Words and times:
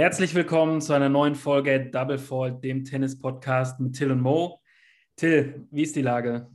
Herzlich 0.00 0.34
willkommen 0.34 0.80
zu 0.80 0.94
einer 0.94 1.10
neuen 1.10 1.34
Folge 1.34 1.90
Double 1.90 2.16
Fault, 2.16 2.64
dem 2.64 2.84
Tennis-Podcast 2.84 3.80
mit 3.80 3.96
Till 3.96 4.10
und 4.10 4.22
Mo. 4.22 4.60
Till, 5.16 5.66
wie 5.70 5.82
ist 5.82 5.94
die 5.94 6.02
Lage? 6.02 6.50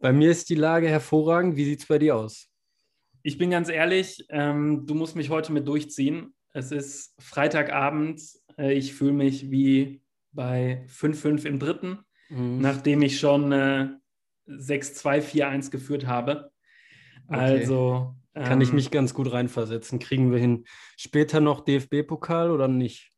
Bei 0.00 0.12
mir 0.12 0.30
ist 0.30 0.48
die 0.48 0.54
Lage 0.54 0.88
hervorragend. 0.88 1.56
Wie 1.56 1.64
sieht 1.64 1.80
es 1.80 1.86
bei 1.86 1.98
dir 1.98 2.16
aus? 2.16 2.48
Ich 3.22 3.36
bin 3.36 3.50
ganz 3.50 3.68
ehrlich, 3.68 4.24
ähm, 4.30 4.86
du 4.86 4.94
musst 4.94 5.16
mich 5.16 5.28
heute 5.28 5.52
mit 5.52 5.66
durchziehen. 5.66 6.34
Es 6.52 6.70
ist 6.72 7.14
Freitagabend. 7.20 8.20
Äh, 8.56 8.74
ich 8.74 8.94
fühle 8.94 9.12
mich 9.12 9.50
wie 9.50 10.02
bei 10.32 10.86
5-5 10.88 11.44
im 11.46 11.58
dritten, 11.58 11.98
mhm. 12.30 12.60
nachdem 12.60 13.02
ich 13.02 13.18
schon 13.18 13.52
äh, 13.52 13.88
6-2-4-1 14.58 15.70
geführt 15.70 16.06
habe. 16.06 16.50
Okay. 17.28 17.38
Also. 17.38 18.14
Kann 18.34 18.62
ich 18.62 18.70
ähm, 18.70 18.76
mich 18.76 18.90
ganz 18.90 19.12
gut 19.12 19.30
reinversetzen. 19.30 19.98
Kriegen 19.98 20.32
wir 20.32 20.38
hin. 20.38 20.64
Später 20.96 21.40
noch 21.40 21.60
DFB-Pokal 21.60 22.50
oder 22.50 22.66
nicht? 22.66 23.12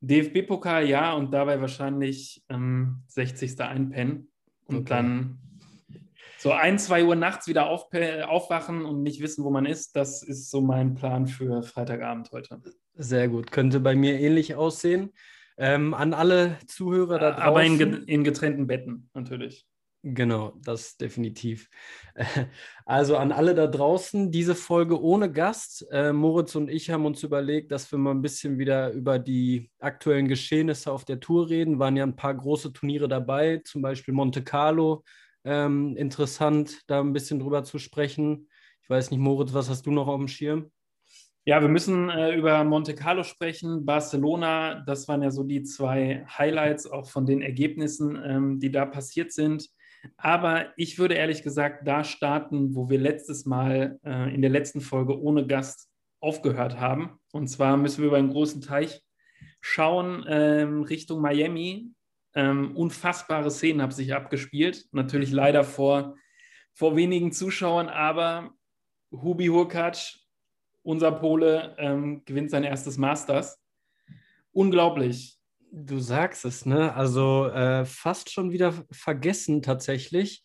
DFB-Pokal 0.00 0.88
ja 0.88 1.14
und 1.14 1.32
dabei 1.32 1.60
wahrscheinlich 1.60 2.44
ähm, 2.48 3.02
60. 3.08 3.60
einpennen 3.60 4.30
und 4.66 4.76
okay. 4.76 4.88
dann 4.88 5.38
so 6.38 6.52
ein, 6.52 6.78
zwei 6.78 7.04
Uhr 7.04 7.16
nachts 7.16 7.48
wieder 7.48 7.68
auf, 7.68 7.88
aufwachen 7.92 8.84
und 8.84 9.02
nicht 9.02 9.20
wissen, 9.20 9.42
wo 9.42 9.50
man 9.50 9.66
ist, 9.66 9.96
das 9.96 10.22
ist 10.22 10.50
so 10.50 10.60
mein 10.60 10.94
Plan 10.94 11.26
für 11.26 11.62
Freitagabend 11.62 12.30
heute. 12.30 12.60
Sehr 12.94 13.28
gut. 13.28 13.50
Könnte 13.50 13.80
bei 13.80 13.96
mir 13.96 14.20
ähnlich 14.20 14.54
aussehen. 14.54 15.12
Ähm, 15.58 15.94
an 15.94 16.12
alle 16.12 16.58
Zuhörer 16.66 17.18
da 17.18 17.30
draußen. 17.30 17.42
Aber 17.42 17.64
in, 17.64 18.04
in 18.04 18.24
getrennten 18.24 18.66
Betten 18.66 19.08
natürlich. 19.14 19.66
Genau, 20.08 20.52
das 20.62 20.96
definitiv. 20.96 21.68
Also 22.88 23.16
an 23.16 23.32
alle 23.32 23.56
da 23.56 23.66
draußen, 23.66 24.30
diese 24.30 24.54
Folge 24.54 25.02
ohne 25.02 25.32
Gast. 25.32 25.84
Äh, 25.90 26.12
Moritz 26.12 26.54
und 26.54 26.70
ich 26.70 26.90
haben 26.90 27.04
uns 27.04 27.24
überlegt, 27.24 27.72
dass 27.72 27.90
wir 27.90 27.98
mal 27.98 28.12
ein 28.12 28.22
bisschen 28.22 28.58
wieder 28.58 28.92
über 28.92 29.18
die 29.18 29.72
aktuellen 29.80 30.28
Geschehnisse 30.28 30.92
auf 30.92 31.04
der 31.04 31.18
Tour 31.18 31.48
reden. 31.48 31.80
Waren 31.80 31.96
ja 31.96 32.04
ein 32.04 32.14
paar 32.14 32.34
große 32.34 32.72
Turniere 32.72 33.08
dabei, 33.08 33.60
zum 33.64 33.82
Beispiel 33.82 34.14
Monte 34.14 34.44
Carlo, 34.44 35.02
ähm, 35.44 35.96
interessant, 35.96 36.82
da 36.86 37.00
ein 37.00 37.12
bisschen 37.12 37.40
drüber 37.40 37.64
zu 37.64 37.80
sprechen. 37.80 38.48
Ich 38.82 38.88
weiß 38.88 39.10
nicht, 39.10 39.18
Moritz, 39.18 39.52
was 39.52 39.68
hast 39.68 39.86
du 39.86 39.90
noch 39.90 40.06
auf 40.06 40.18
dem 40.18 40.28
Schirm? 40.28 40.70
Ja, 41.44 41.60
wir 41.60 41.68
müssen 41.68 42.08
äh, 42.10 42.36
über 42.36 42.62
Monte 42.62 42.94
Carlo 42.94 43.24
sprechen, 43.24 43.84
Barcelona. 43.84 44.84
Das 44.86 45.08
waren 45.08 45.22
ja 45.22 45.32
so 45.32 45.42
die 45.42 45.64
zwei 45.64 46.24
Highlights 46.28 46.86
auch 46.86 47.10
von 47.10 47.26
den 47.26 47.42
Ergebnissen, 47.42 48.16
ähm, 48.24 48.60
die 48.60 48.70
da 48.70 48.86
passiert 48.86 49.32
sind. 49.32 49.68
Aber 50.16 50.72
ich 50.76 50.98
würde 50.98 51.14
ehrlich 51.14 51.42
gesagt 51.42 51.86
da 51.86 52.04
starten, 52.04 52.74
wo 52.74 52.88
wir 52.88 52.98
letztes 52.98 53.46
Mal 53.46 53.98
äh, 54.04 54.34
in 54.34 54.40
der 54.40 54.50
letzten 54.50 54.80
Folge 54.80 55.20
ohne 55.20 55.46
Gast 55.46 55.88
aufgehört 56.20 56.80
haben. 56.80 57.18
Und 57.32 57.48
zwar 57.48 57.76
müssen 57.76 58.02
wir 58.02 58.08
über 58.08 58.16
einen 58.16 58.30
großen 58.30 58.60
Teich 58.60 59.02
schauen 59.60 60.24
ähm, 60.28 60.82
Richtung 60.82 61.20
Miami. 61.20 61.90
Ähm, 62.34 62.76
unfassbare 62.76 63.50
Szenen 63.50 63.82
haben 63.82 63.90
sich 63.90 64.14
abgespielt. 64.14 64.86
Natürlich 64.92 65.32
leider 65.32 65.64
vor, 65.64 66.16
vor 66.72 66.96
wenigen 66.96 67.32
Zuschauern, 67.32 67.88
aber 67.88 68.54
Hubi 69.10 69.46
Hurkacz, 69.46 70.20
unser 70.82 71.12
Pole, 71.12 71.74
ähm, 71.78 72.22
gewinnt 72.24 72.50
sein 72.50 72.64
erstes 72.64 72.96
Masters. 72.98 73.60
Unglaublich. 74.52 75.38
Du 75.72 75.98
sagst 75.98 76.44
es, 76.44 76.64
ne? 76.64 76.94
Also 76.94 77.46
äh, 77.46 77.84
fast 77.84 78.30
schon 78.30 78.50
wieder 78.50 78.72
vergessen 78.90 79.62
tatsächlich 79.62 80.44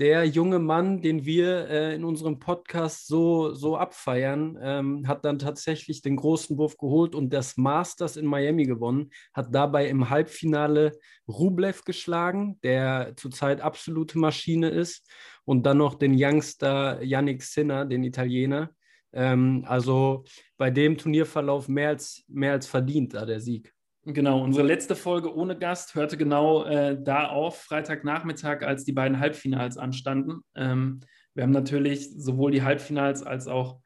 der 0.00 0.24
junge 0.24 0.58
Mann, 0.58 1.02
den 1.02 1.26
wir 1.26 1.68
äh, 1.68 1.94
in 1.94 2.04
unserem 2.04 2.38
Podcast 2.38 3.06
so, 3.06 3.52
so 3.52 3.76
abfeiern, 3.76 4.58
ähm, 4.62 5.06
hat 5.06 5.26
dann 5.26 5.38
tatsächlich 5.38 6.00
den 6.00 6.16
großen 6.16 6.56
Wurf 6.56 6.78
geholt 6.78 7.14
und 7.14 7.34
das 7.34 7.58
Masters 7.58 8.16
in 8.16 8.24
Miami 8.24 8.64
gewonnen, 8.64 9.10
hat 9.34 9.54
dabei 9.54 9.88
im 9.88 10.08
Halbfinale 10.08 10.98
Rublev 11.28 11.84
geschlagen, 11.84 12.58
der 12.62 13.12
zurzeit 13.16 13.60
absolute 13.60 14.18
Maschine 14.18 14.70
ist, 14.70 15.06
und 15.44 15.64
dann 15.66 15.76
noch 15.78 15.96
den 15.96 16.14
Youngster 16.16 17.02
Yannick 17.02 17.42
Sinner, 17.42 17.84
den 17.84 18.02
Italiener. 18.02 18.70
Ähm, 19.12 19.64
also 19.66 20.24
bei 20.56 20.70
dem 20.70 20.96
Turnierverlauf 20.96 21.68
mehr 21.68 21.90
als, 21.90 22.24
mehr 22.26 22.52
als 22.52 22.66
verdient 22.66 23.12
da 23.12 23.26
der 23.26 23.40
Sieg. 23.40 23.74
Genau, 24.12 24.42
unsere 24.42 24.66
letzte 24.66 24.96
Folge 24.96 25.34
ohne 25.34 25.56
Gast 25.56 25.94
hörte 25.94 26.16
genau 26.16 26.64
äh, 26.64 26.96
da 27.00 27.28
auf, 27.28 27.62
Freitagnachmittag, 27.62 28.62
als 28.62 28.84
die 28.84 28.92
beiden 28.92 29.20
Halbfinals 29.20 29.76
anstanden. 29.76 30.40
Ähm, 30.54 31.00
wir 31.34 31.44
haben 31.44 31.52
natürlich 31.52 32.10
sowohl 32.10 32.50
die 32.50 32.62
Halbfinals 32.62 33.22
als 33.22 33.46
auch 33.46 33.80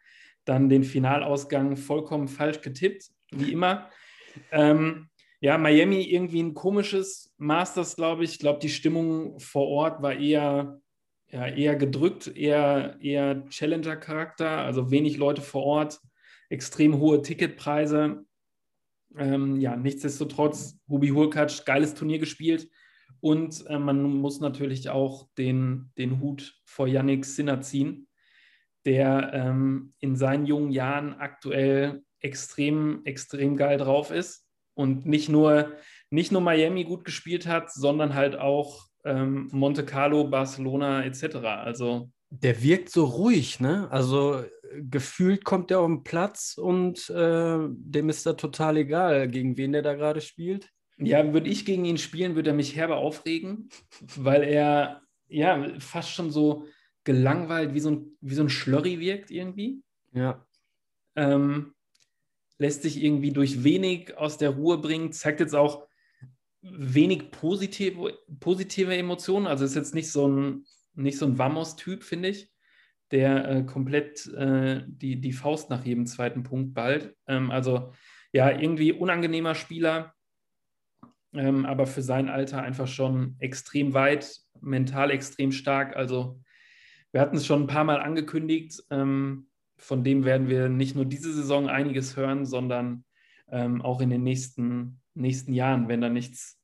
dann 0.44 0.68
den 0.68 0.84
Finalausgang 0.84 1.76
vollkommen 1.76 2.28
falsch 2.28 2.60
getippt, 2.60 3.10
wie 3.32 3.52
immer. 3.52 3.88
Ähm, 4.50 5.08
ja, 5.40 5.58
Miami 5.58 6.02
irgendwie 6.02 6.42
ein 6.42 6.54
komisches 6.54 7.34
Masters, 7.36 7.96
glaube 7.96 8.24
ich. 8.24 8.32
Ich 8.32 8.38
glaube, 8.38 8.60
die 8.60 8.70
Stimmung 8.70 9.38
vor 9.40 9.68
Ort 9.68 10.02
war 10.02 10.14
eher, 10.14 10.80
ja, 11.30 11.46
eher 11.46 11.76
gedrückt, 11.76 12.34
eher, 12.34 12.96
eher 13.00 13.44
Challenger-Charakter, 13.48 14.48
also 14.48 14.90
wenig 14.90 15.16
Leute 15.18 15.42
vor 15.42 15.64
Ort, 15.64 16.00
extrem 16.48 16.98
hohe 16.98 17.20
Ticketpreise. 17.20 18.24
Ähm, 19.16 19.60
ja, 19.60 19.76
nichtsdestotrotz, 19.76 20.78
Hubi 20.88 21.08
Hurkacz, 21.08 21.64
geiles 21.64 21.94
Turnier 21.94 22.18
gespielt. 22.18 22.68
Und 23.20 23.64
äh, 23.68 23.78
man 23.78 24.02
muss 24.02 24.40
natürlich 24.40 24.90
auch 24.90 25.28
den, 25.38 25.90
den 25.96 26.20
Hut 26.20 26.60
vor 26.64 26.86
Yannick 26.86 27.24
Sinner 27.24 27.60
ziehen, 27.60 28.08
der 28.84 29.32
ähm, 29.32 29.94
in 30.00 30.16
seinen 30.16 30.46
jungen 30.46 30.70
Jahren 30.70 31.14
aktuell 31.14 32.02
extrem, 32.20 33.02
extrem 33.04 33.56
geil 33.56 33.78
drauf 33.78 34.10
ist 34.10 34.46
und 34.74 35.06
nicht 35.06 35.28
nur, 35.28 35.72
nicht 36.10 36.32
nur 36.32 36.40
Miami 36.40 36.84
gut 36.84 37.04
gespielt 37.04 37.46
hat, 37.46 37.72
sondern 37.72 38.14
halt 38.14 38.36
auch 38.36 38.86
ähm, 39.04 39.48
Monte 39.52 39.84
Carlo, 39.84 40.24
Barcelona 40.24 41.04
etc. 41.04 41.36
Also 41.36 42.10
der 42.42 42.62
wirkt 42.62 42.90
so 42.90 43.04
ruhig, 43.04 43.60
ne? 43.60 43.88
Also 43.90 44.42
gefühlt 44.76 45.44
kommt 45.44 45.70
er 45.70 45.80
auf 45.80 45.86
den 45.86 46.02
Platz 46.02 46.56
und 46.58 47.08
äh, 47.10 47.58
dem 47.68 48.08
ist 48.08 48.26
da 48.26 48.32
total 48.32 48.78
egal, 48.78 49.28
gegen 49.28 49.56
wen 49.56 49.72
der 49.72 49.82
da 49.82 49.94
gerade 49.94 50.20
spielt. 50.20 50.70
Ja, 50.98 51.32
würde 51.32 51.50
ich 51.50 51.64
gegen 51.64 51.84
ihn 51.84 51.98
spielen, 51.98 52.34
würde 52.34 52.50
er 52.50 52.56
mich 52.56 52.76
herbe 52.76 52.96
aufregen, 52.96 53.68
weil 54.16 54.42
er 54.42 55.02
ja 55.28 55.78
fast 55.80 56.10
schon 56.10 56.30
so 56.30 56.66
gelangweilt 57.04 57.74
wie 57.74 57.80
so 57.80 57.90
ein, 57.90 58.16
wie 58.20 58.34
so 58.34 58.42
ein 58.42 58.48
Schlörri 58.48 59.00
wirkt 59.00 59.30
irgendwie. 59.30 59.82
Ja. 60.12 60.46
Ähm, 61.16 61.74
lässt 62.58 62.82
sich 62.82 63.02
irgendwie 63.02 63.32
durch 63.32 63.64
wenig 63.64 64.16
aus 64.16 64.38
der 64.38 64.50
Ruhe 64.50 64.78
bringen, 64.78 65.12
zeigt 65.12 65.40
jetzt 65.40 65.54
auch 65.54 65.86
wenig 66.62 67.30
positive, 67.30 68.16
positive 68.40 68.96
Emotionen. 68.96 69.46
Also 69.46 69.64
ist 69.64 69.74
jetzt 69.74 69.94
nicht 69.94 70.10
so 70.10 70.28
ein, 70.28 70.64
nicht 70.94 71.18
so 71.18 71.26
ein 71.26 71.38
Vamos-Typ, 71.38 72.02
finde 72.02 72.30
ich 72.30 72.54
der 73.14 73.48
äh, 73.48 73.62
komplett 73.62 74.26
äh, 74.34 74.82
die, 74.86 75.20
die 75.20 75.32
Faust 75.32 75.70
nach 75.70 75.84
jedem 75.84 76.04
zweiten 76.04 76.42
Punkt 76.42 76.74
bald. 76.74 77.14
Ähm, 77.28 77.52
also 77.52 77.92
ja, 78.32 78.50
irgendwie 78.50 78.92
unangenehmer 78.92 79.54
Spieler, 79.54 80.14
ähm, 81.32 81.64
aber 81.64 81.86
für 81.86 82.02
sein 82.02 82.28
Alter 82.28 82.62
einfach 82.62 82.88
schon 82.88 83.36
extrem 83.38 83.94
weit, 83.94 84.36
mental 84.60 85.12
extrem 85.12 85.52
stark. 85.52 85.94
Also 85.94 86.40
wir 87.12 87.20
hatten 87.20 87.36
es 87.36 87.46
schon 87.46 87.62
ein 87.62 87.68
paar 87.68 87.84
Mal 87.84 88.00
angekündigt. 88.00 88.82
Ähm, 88.90 89.48
von 89.78 90.02
dem 90.02 90.24
werden 90.24 90.48
wir 90.48 90.68
nicht 90.68 90.96
nur 90.96 91.04
diese 91.04 91.32
Saison 91.32 91.68
einiges 91.68 92.16
hören, 92.16 92.44
sondern 92.44 93.04
ähm, 93.48 93.80
auch 93.80 94.00
in 94.00 94.10
den 94.10 94.24
nächsten, 94.24 95.00
nächsten 95.14 95.52
Jahren, 95.52 95.88
wenn 95.88 96.00
da 96.00 96.08
nichts 96.08 96.60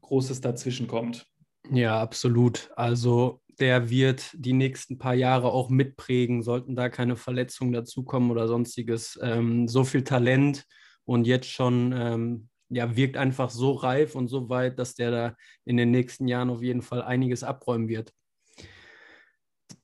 Großes 0.00 0.40
dazwischen 0.40 0.86
kommt. 0.86 1.26
Ja, 1.70 2.00
absolut. 2.00 2.70
Also 2.76 3.41
der 3.60 3.90
wird 3.90 4.30
die 4.34 4.52
nächsten 4.52 4.98
paar 4.98 5.14
Jahre 5.14 5.52
auch 5.52 5.68
mitprägen, 5.70 6.42
sollten 6.42 6.76
da 6.76 6.88
keine 6.88 7.16
Verletzungen 7.16 7.72
dazukommen 7.72 8.30
oder 8.30 8.48
sonstiges. 8.48 9.18
Ähm, 9.22 9.68
so 9.68 9.84
viel 9.84 10.04
Talent 10.04 10.64
und 11.04 11.26
jetzt 11.26 11.48
schon 11.48 11.92
ähm, 11.94 12.48
ja, 12.68 12.96
wirkt 12.96 13.16
einfach 13.16 13.50
so 13.50 13.72
reif 13.72 14.14
und 14.14 14.28
so 14.28 14.48
weit, 14.48 14.78
dass 14.78 14.94
der 14.94 15.10
da 15.10 15.36
in 15.64 15.76
den 15.76 15.90
nächsten 15.90 16.26
Jahren 16.26 16.50
auf 16.50 16.62
jeden 16.62 16.82
Fall 16.82 17.02
einiges 17.02 17.44
abräumen 17.44 17.88
wird. 17.88 18.12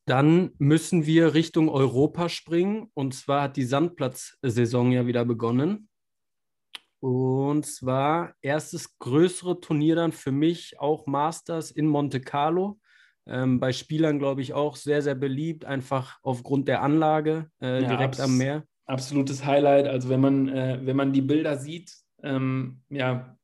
Dann 0.06 0.52
müssen 0.56 1.04
wir 1.04 1.34
Richtung 1.34 1.68
Europa 1.68 2.30
springen. 2.30 2.90
Und 2.94 3.14
zwar 3.14 3.42
hat 3.42 3.58
die 3.58 3.64
Sandplatzsaison 3.64 4.90
ja 4.90 5.06
wieder 5.06 5.26
begonnen. 5.26 5.90
Und 7.00 7.66
zwar 7.66 8.34
erstes 8.40 8.98
größere 8.98 9.60
Turnier 9.60 9.96
dann 9.96 10.12
für 10.12 10.32
mich 10.32 10.80
auch 10.80 11.06
Masters 11.06 11.70
in 11.70 11.86
Monte 11.86 12.22
Carlo. 12.22 12.80
Ähm, 13.28 13.60
bei 13.60 13.72
Spielern, 13.72 14.18
glaube 14.18 14.40
ich, 14.42 14.54
auch 14.54 14.76
sehr, 14.76 15.02
sehr 15.02 15.14
beliebt, 15.14 15.64
einfach 15.64 16.18
aufgrund 16.22 16.66
der 16.66 16.82
Anlage 16.82 17.50
äh, 17.60 17.82
ja, 17.82 17.88
direkt 17.88 18.18
am 18.20 18.38
Meer. 18.38 18.64
Absolutes 18.86 19.44
Highlight. 19.44 19.86
Also 19.86 20.08
wenn 20.08 20.20
man, 20.20 20.48
äh, 20.48 20.80
wenn 20.82 20.96
man 20.96 21.12
die 21.12 21.22
Bilder 21.22 21.56
sieht, 21.58 21.92
ähm, 22.22 22.80
ja, 22.88 23.36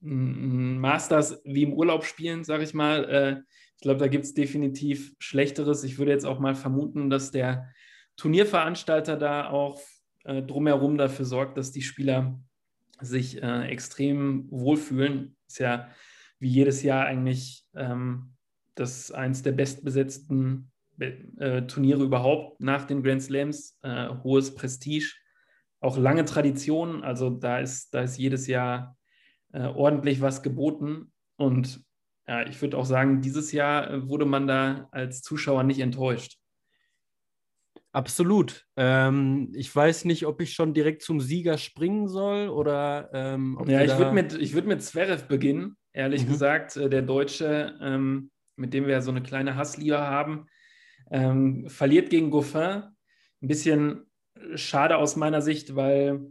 Masters 0.00 1.40
wie 1.44 1.64
im 1.64 1.72
Urlaub 1.72 2.04
spielen, 2.04 2.44
sage 2.44 2.62
ich 2.62 2.74
mal, 2.74 3.04
äh, 3.04 3.42
Ich 3.78 3.82
glaube, 3.82 4.00
da 4.00 4.08
gibt 4.08 4.24
es 4.24 4.34
definitiv 4.34 5.14
Schlechteres. 5.20 5.84
Ich 5.84 5.98
würde 5.98 6.10
jetzt 6.10 6.26
auch 6.26 6.40
mal 6.40 6.56
vermuten, 6.56 7.10
dass 7.10 7.30
der 7.30 7.68
Turnierveranstalter 8.16 9.16
da 9.16 9.48
auch 9.50 9.80
äh, 10.24 10.42
drumherum 10.42 10.98
dafür 10.98 11.24
sorgt, 11.24 11.56
dass 11.56 11.70
die 11.70 11.82
Spieler 11.82 12.40
sich 13.00 13.40
äh, 13.40 13.68
extrem 13.68 14.48
wohlfühlen. 14.50 15.36
Ist 15.46 15.60
ja 15.60 15.88
wie 16.40 16.48
jedes 16.48 16.82
Jahr 16.82 17.06
eigentlich 17.06 17.64
ähm, 17.76 18.34
das 18.78 19.10
eins 19.10 19.42
der 19.42 19.52
bestbesetzten 19.52 20.70
äh, 20.98 21.62
Turniere 21.62 22.02
überhaupt 22.02 22.60
nach 22.60 22.84
den 22.84 23.02
Grand 23.02 23.22
Slams. 23.22 23.78
Äh, 23.82 24.08
hohes 24.22 24.54
Prestige, 24.54 25.14
auch 25.80 25.96
lange 25.96 26.24
Tradition. 26.24 27.04
Also 27.04 27.30
da 27.30 27.58
ist, 27.58 27.94
da 27.94 28.02
ist 28.02 28.18
jedes 28.18 28.46
Jahr 28.46 28.96
äh, 29.52 29.66
ordentlich 29.66 30.20
was 30.20 30.42
geboten. 30.42 31.12
Und 31.36 31.84
ja, 32.26 32.46
ich 32.46 32.60
würde 32.60 32.76
auch 32.76 32.84
sagen, 32.84 33.20
dieses 33.20 33.52
Jahr 33.52 33.90
äh, 33.90 34.08
wurde 34.08 34.26
man 34.26 34.46
da 34.46 34.88
als 34.90 35.22
Zuschauer 35.22 35.62
nicht 35.62 35.80
enttäuscht. 35.80 36.38
Absolut. 37.92 38.66
Ähm, 38.76 39.50
ich 39.54 39.74
weiß 39.74 40.04
nicht, 40.04 40.26
ob 40.26 40.40
ich 40.40 40.52
schon 40.52 40.74
direkt 40.74 41.02
zum 41.02 41.20
Sieger 41.20 41.56
springen 41.56 42.06
soll 42.06 42.48
oder. 42.48 43.08
Ähm, 43.14 43.58
ja, 43.66 43.82
ich 43.82 43.96
würde 43.96 44.12
mit, 44.12 44.52
würd 44.52 44.66
mit 44.66 44.82
Zverev 44.82 45.26
beginnen, 45.26 45.76
ehrlich 45.92 46.24
mhm. 46.24 46.28
gesagt. 46.28 46.76
Äh, 46.76 46.90
der 46.90 47.02
Deutsche, 47.02 47.78
ähm, 47.80 48.30
mit 48.58 48.74
dem 48.74 48.86
wir 48.86 49.00
so 49.02 49.10
eine 49.10 49.22
kleine 49.22 49.56
Hassliebe 49.56 49.98
haben, 49.98 50.46
ähm, 51.10 51.68
verliert 51.68 52.10
gegen 52.10 52.30
Goffin. 52.30 52.82
Ein 53.40 53.48
bisschen 53.48 54.10
schade 54.54 54.96
aus 54.96 55.16
meiner 55.16 55.42
Sicht, 55.42 55.74
weil 55.74 56.26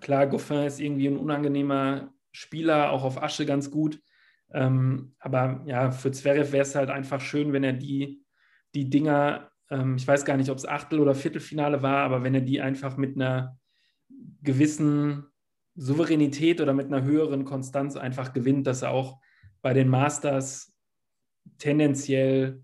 klar, 0.00 0.26
Goffin 0.26 0.64
ist 0.64 0.80
irgendwie 0.80 1.08
ein 1.08 1.18
unangenehmer 1.18 2.12
Spieler, 2.30 2.90
auch 2.90 3.04
auf 3.04 3.22
Asche 3.22 3.46
ganz 3.46 3.70
gut. 3.70 4.00
Ähm, 4.52 5.14
aber 5.18 5.62
ja, 5.66 5.90
für 5.90 6.12
Zverev 6.12 6.52
wäre 6.52 6.62
es 6.62 6.74
halt 6.74 6.90
einfach 6.90 7.20
schön, 7.20 7.52
wenn 7.52 7.64
er 7.64 7.72
die, 7.72 8.22
die 8.74 8.90
Dinger 8.90 9.52
ähm, 9.72 9.96
ich 9.96 10.06
weiß 10.06 10.24
gar 10.24 10.36
nicht, 10.36 10.50
ob 10.50 10.58
es 10.58 10.68
Achtel- 10.68 11.00
oder 11.00 11.14
Viertelfinale 11.14 11.82
war, 11.82 12.04
aber 12.04 12.22
wenn 12.22 12.34
er 12.34 12.42
die 12.42 12.60
einfach 12.60 12.96
mit 12.96 13.16
einer 13.16 13.58
gewissen 14.42 15.26
Souveränität 15.74 16.60
oder 16.60 16.74
mit 16.74 16.86
einer 16.86 17.02
höheren 17.02 17.44
Konstanz 17.44 17.96
einfach 17.96 18.34
gewinnt, 18.34 18.66
dass 18.66 18.82
er 18.82 18.90
auch 18.90 19.18
bei 19.62 19.72
den 19.72 19.88
Masters 19.88 20.71
tendenziell 21.58 22.62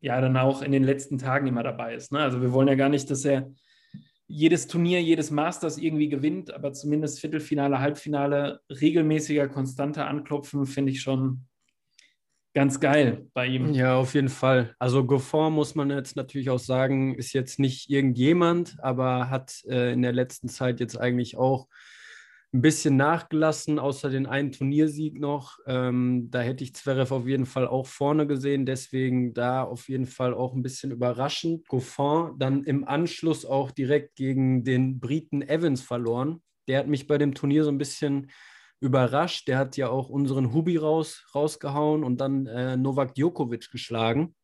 ja 0.00 0.20
dann 0.20 0.36
auch 0.36 0.62
in 0.62 0.72
den 0.72 0.84
letzten 0.84 1.18
Tagen 1.18 1.46
immer 1.46 1.62
dabei 1.62 1.94
ist. 1.94 2.12
Ne? 2.12 2.20
Also 2.20 2.40
wir 2.40 2.52
wollen 2.52 2.68
ja 2.68 2.74
gar 2.74 2.88
nicht, 2.88 3.10
dass 3.10 3.24
er 3.24 3.50
jedes 4.26 4.68
Turnier, 4.68 5.02
jedes 5.02 5.30
Masters 5.30 5.76
irgendwie 5.76 6.08
gewinnt, 6.08 6.54
aber 6.54 6.72
zumindest 6.72 7.20
Viertelfinale, 7.20 7.80
Halbfinale 7.80 8.60
regelmäßiger, 8.70 9.48
konstanter 9.48 10.06
anklopfen, 10.06 10.66
finde 10.66 10.92
ich 10.92 11.00
schon 11.00 11.46
ganz 12.54 12.80
geil 12.80 13.26
bei 13.34 13.46
ihm. 13.46 13.72
Ja, 13.74 13.96
auf 13.96 14.14
jeden 14.14 14.28
Fall. 14.28 14.74
Also 14.78 15.04
Goffin 15.04 15.52
muss 15.52 15.74
man 15.74 15.90
jetzt 15.90 16.16
natürlich 16.16 16.50
auch 16.50 16.58
sagen, 16.58 17.14
ist 17.14 17.32
jetzt 17.32 17.58
nicht 17.58 17.90
irgendjemand, 17.90 18.76
aber 18.82 19.30
hat 19.30 19.62
äh, 19.68 19.92
in 19.92 20.02
der 20.02 20.12
letzten 20.12 20.48
Zeit 20.48 20.80
jetzt 20.80 20.96
eigentlich 20.96 21.36
auch 21.36 21.66
ein 22.52 22.62
bisschen 22.62 22.96
nachgelassen, 22.96 23.78
außer 23.78 24.10
den 24.10 24.26
einen 24.26 24.50
Turniersieg 24.50 25.20
noch. 25.20 25.58
Ähm, 25.66 26.30
da 26.30 26.40
hätte 26.40 26.64
ich 26.64 26.74
Zverev 26.74 27.14
auf 27.14 27.26
jeden 27.26 27.46
Fall 27.46 27.68
auch 27.68 27.86
vorne 27.86 28.26
gesehen, 28.26 28.66
deswegen 28.66 29.34
da 29.34 29.62
auf 29.62 29.88
jeden 29.88 30.06
Fall 30.06 30.34
auch 30.34 30.54
ein 30.54 30.62
bisschen 30.62 30.90
überraschend. 30.90 31.68
Goffin 31.68 32.32
dann 32.38 32.64
im 32.64 32.86
Anschluss 32.86 33.44
auch 33.44 33.70
direkt 33.70 34.16
gegen 34.16 34.64
den 34.64 34.98
Briten 34.98 35.42
Evans 35.42 35.82
verloren. 35.82 36.42
Der 36.66 36.80
hat 36.80 36.88
mich 36.88 37.06
bei 37.06 37.18
dem 37.18 37.34
Turnier 37.34 37.62
so 37.62 37.70
ein 37.70 37.78
bisschen 37.78 38.32
überrascht. 38.80 39.46
Der 39.46 39.58
hat 39.58 39.76
ja 39.76 39.88
auch 39.88 40.08
unseren 40.08 40.52
Hubi 40.52 40.76
raus, 40.76 41.24
rausgehauen 41.34 42.02
und 42.02 42.20
dann 42.20 42.46
äh, 42.46 42.76
Novak 42.76 43.14
Djokovic 43.14 43.70
geschlagen, 43.70 44.34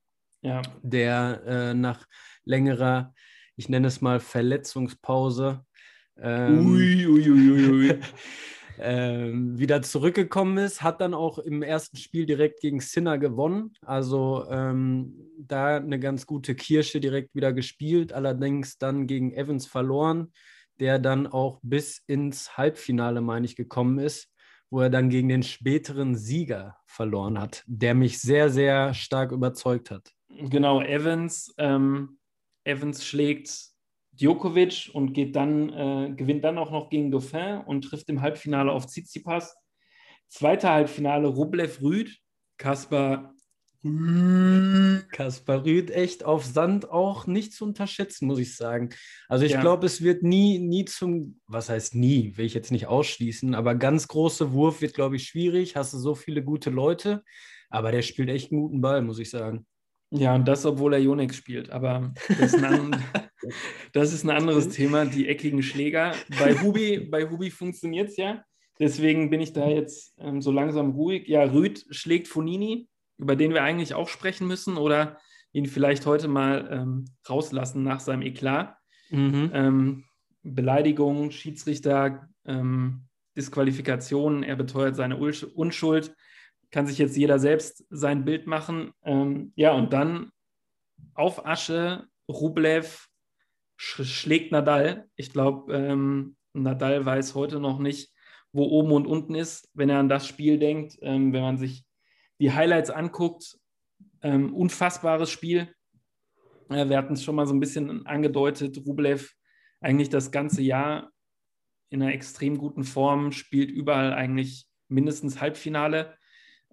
ja. 0.43 0.63
der 0.83 1.43
äh, 1.45 1.75
nach 1.75 2.07
längerer, 2.45 3.15
ich 3.57 3.69
nenne 3.69 3.89
es 3.89 4.01
mal 4.01 4.21
Verletzungspause, 4.21 5.65
ähm, 6.21 6.67
ui, 6.67 7.07
ui, 7.07 7.31
ui, 7.31 7.95
ähm, 8.79 9.59
wieder 9.59 9.83
zurückgekommen 9.83 10.59
ist, 10.59 10.83
hat 10.83 11.01
dann 11.01 11.15
auch 11.15 11.39
im 11.39 11.63
ersten 11.63 11.97
Spiel 11.97 12.27
direkt 12.27 12.61
gegen 12.61 12.81
Sinner 12.81 13.19
gewonnen. 13.19 13.73
Also 13.83 14.45
ähm, 14.51 15.15
da 15.39 15.77
eine 15.77 15.99
ganz 15.99 16.27
gute 16.27 16.55
Kirsche 16.55 17.01
direkt 17.01 17.35
wieder 17.35 17.53
gespielt, 17.53 18.13
allerdings 18.13 18.79
dann 18.79 19.07
gegen 19.07 19.33
Evans 19.33 19.67
verloren 19.67 20.33
der 20.81 20.99
dann 20.99 21.27
auch 21.27 21.61
bis 21.63 22.03
ins 22.07 22.57
Halbfinale, 22.57 23.21
meine 23.21 23.47
ich, 23.47 23.57
gekommen 23.57 23.99
ist, 23.99 24.31
wo 24.71 24.81
er 24.81 24.91
dann 24.91 25.11
gegen 25.11 25.29
den 25.29 25.43
späteren 25.43 26.17
Sieger 26.17 26.77
verloren 26.87 27.41
hat, 27.41 27.63
der 27.67 27.95
mich 27.95 28.21
sehr, 28.21 28.51
sehr 28.51 28.95
stark 28.95 29.33
überzeugt 29.33 29.91
hat. 29.91 30.13
Genau, 30.29 30.83
Evans, 30.83 31.55
ähm, 31.57 32.19
Evans 32.65 33.05
schlägt 33.05 33.71
Djokovic 34.21 34.91
und 34.93 35.13
geht 35.13 35.37
dann, 35.37 35.71
äh, 35.73 36.15
gewinnt 36.15 36.45
dann 36.45 36.59
auch 36.59 36.71
noch 36.71 36.91
gegen 36.91 37.11
Dauphin 37.11 37.63
und 37.67 37.83
trifft 37.83 38.09
im 38.09 38.21
Halbfinale 38.21 38.73
auf 38.73 38.87
Tsitsipas. 38.87 39.57
Zweite 40.29 40.71
Halbfinale 40.71 41.29
Rublev 41.29 41.81
Rüd, 41.83 42.19
Kaspar 42.57 43.33
Kaspar 45.13 45.65
Rüth 45.65 45.91
echt 45.91 46.25
auf 46.25 46.45
Sand 46.45 46.91
auch 46.91 47.27
nicht 47.27 47.53
zu 47.53 47.65
unterschätzen, 47.65 48.27
muss 48.27 48.39
ich 48.39 48.57
sagen. 48.57 48.91
Also 49.29 49.45
ich 49.45 49.53
ja. 49.53 49.61
glaube, 49.61 49.87
es 49.87 50.03
wird 50.03 50.23
nie, 50.23 50.59
nie 50.59 50.85
zum, 50.87 51.41
was 51.47 51.69
heißt 51.69 51.95
nie, 51.95 52.37
will 52.37 52.47
ich 52.47 52.55
jetzt 52.55 52.73
nicht 52.73 52.87
ausschließen, 52.87 53.55
aber 53.55 53.75
ganz 53.77 54.09
großer 54.09 54.53
Wurf 54.53 54.81
wird, 54.81 54.95
glaube 54.95 55.17
ich, 55.17 55.29
schwierig. 55.29 55.77
Hast 55.77 55.95
du 55.95 55.99
so 55.99 56.15
viele 56.15 56.43
gute 56.43 56.71
Leute, 56.71 57.23
aber 57.71 57.93
der 57.93 58.03
spielt 58.03 58.29
echt 58.29 58.51
einen 58.51 58.63
guten 58.63 58.81
Ball, 58.81 59.03
muss 59.03 59.21
ich 59.21 59.31
sagen. 59.31 59.67
Ja, 60.11 60.35
und 60.35 60.47
das, 60.47 60.65
obwohl 60.65 60.95
er 60.95 61.01
Yonex 61.01 61.37
spielt. 61.37 61.71
Aber 61.71 62.13
das 62.29 62.55
ist, 62.55 62.63
ein, 62.63 62.97
das 63.93 64.13
ist 64.13 64.25
ein 64.25 64.31
anderes 64.31 64.69
Thema, 64.69 65.05
die 65.05 65.29
eckigen 65.29 65.63
Schläger. 65.63 66.15
Bei 66.39 66.55
Hubi, 66.55 67.01
bei 67.01 67.29
Hubi 67.29 67.51
funktioniert 67.51 68.11
es 68.11 68.17
ja. 68.17 68.43
Deswegen 68.79 69.31
bin 69.31 69.41
ich 69.41 69.53
da 69.53 69.69
jetzt 69.69 70.15
ähm, 70.19 70.43
so 70.43 70.53
langsam 70.53 70.91
ruhig. 70.91 71.27
Ja, 71.29 71.43
Rüd 71.43 71.85
schlägt 71.91 72.29
Fonini 72.29 72.89
über 73.19 73.37
den 73.37 73.55
wir 73.55 73.63
eigentlich 73.63 73.95
auch 73.95 74.09
sprechen 74.09 74.47
müssen 74.47 74.77
oder 74.77 75.19
ihn 75.53 75.67
vielleicht 75.67 76.07
heute 76.07 76.29
mal 76.29 76.69
ähm, 76.71 77.05
rauslassen 77.29 77.83
nach 77.83 78.01
seinem 78.01 78.23
Eklat. 78.23 78.77
Mhm. 79.11 79.51
Ähm, 79.55 80.05
Beleidigung, 80.43 81.31
Schiedsrichter, 81.31 82.29
ähm, 82.45 83.07
Disqualifikation, 83.37 84.43
er 84.43 84.57
beteuert 84.57 84.97
seine 84.97 85.17
Unschuld, 85.17 86.15
kann 86.77 86.87
sich 86.87 86.99
jetzt 86.99 87.17
jeder 87.17 87.39
selbst 87.39 87.87
sein 87.89 88.27
Bild 88.27 88.47
machen. 88.47 88.93
Ähm, 89.03 89.51
ja, 89.57 89.73
und 89.73 89.95
dann 89.95 90.31
auf 91.15 91.47
Asche, 91.47 92.07
Rublev 92.29 93.09
sch 93.79 94.05
schlägt 94.05 94.53
Nadal. 94.53 95.09
Ich 95.17 95.33
glaube, 95.33 95.75
ähm, 95.75 96.37
Nadal 96.53 97.07
weiß 97.07 97.35
heute 97.35 97.61
noch 97.61 97.79
nicht, 97.79 98.13
wo 98.53 98.65
oben 98.65 98.93
und 98.93 99.07
unten 99.07 99.35
ist, 99.35 99.71
wenn 99.73 99.89
er 99.89 100.01
an 100.01 100.11
das 100.11 100.27
Spiel 100.27 100.59
denkt. 100.59 100.99
Ähm, 101.01 101.33
wenn 101.33 101.41
man 101.41 101.57
sich 101.57 101.87
die 102.41 102.53
Highlights 102.53 102.91
anguckt, 102.91 103.57
ähm, 104.21 104.55
unfassbares 104.55 105.31
Spiel. 105.31 105.73
Äh, 106.69 106.91
wir 106.91 106.99
hatten 106.99 107.15
es 107.15 107.25
schon 107.25 107.37
mal 107.37 107.47
so 107.47 107.55
ein 107.55 107.61
bisschen 107.61 108.05
angedeutet. 108.05 108.83
Rublev 108.85 109.33
eigentlich 109.81 110.11
das 110.11 110.31
ganze 110.31 110.61
Jahr 110.61 111.11
in 111.89 112.03
einer 112.03 112.13
extrem 112.13 112.59
guten 112.59 112.85
Form, 112.85 113.33
spielt 113.33 113.71
überall 113.71 114.13
eigentlich 114.13 114.69
mindestens 114.89 115.41
Halbfinale. 115.41 116.16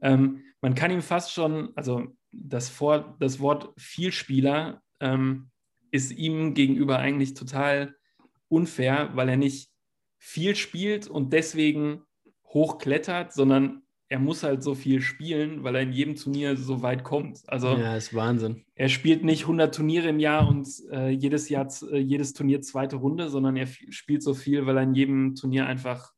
Ähm, 0.03 0.43
man 0.61 0.75
kann 0.75 0.91
ihm 0.91 1.01
fast 1.01 1.33
schon, 1.33 1.71
also 1.75 2.07
das, 2.31 2.69
Vor 2.69 3.15
das 3.19 3.39
Wort 3.39 3.73
Vielspieler 3.77 4.81
ähm, 4.99 5.49
ist 5.91 6.11
ihm 6.11 6.53
gegenüber 6.53 6.99
eigentlich 6.99 7.33
total 7.33 7.95
unfair, 8.47 9.11
weil 9.15 9.29
er 9.29 9.37
nicht 9.37 9.69
viel 10.17 10.55
spielt 10.55 11.07
und 11.07 11.33
deswegen 11.33 12.03
hochklettert, 12.45 13.33
sondern 13.33 13.83
er 14.09 14.19
muss 14.19 14.43
halt 14.43 14.61
so 14.61 14.75
viel 14.75 15.01
spielen, 15.01 15.63
weil 15.63 15.75
er 15.75 15.81
in 15.81 15.91
jedem 15.91 16.15
Turnier 16.15 16.55
so 16.55 16.83
weit 16.83 17.03
kommt. 17.03 17.41
Also 17.47 17.75
ja, 17.75 17.95
ist 17.95 18.13
Wahnsinn. 18.13 18.63
Er 18.75 18.89
spielt 18.89 19.23
nicht 19.23 19.41
100 19.41 19.73
Turniere 19.73 20.09
im 20.09 20.19
Jahr 20.19 20.47
und 20.47 20.67
äh, 20.91 21.09
jedes 21.09 21.49
Jahr 21.49 21.67
äh, 21.91 21.97
jedes 21.97 22.33
Turnier 22.33 22.61
zweite 22.61 22.97
Runde, 22.97 23.29
sondern 23.29 23.57
er 23.57 23.65
spielt 23.65 24.21
so 24.21 24.35
viel, 24.35 24.65
weil 24.65 24.77
er 24.77 24.83
in 24.83 24.93
jedem 24.93 25.35
Turnier 25.35 25.65
einfach 25.65 26.13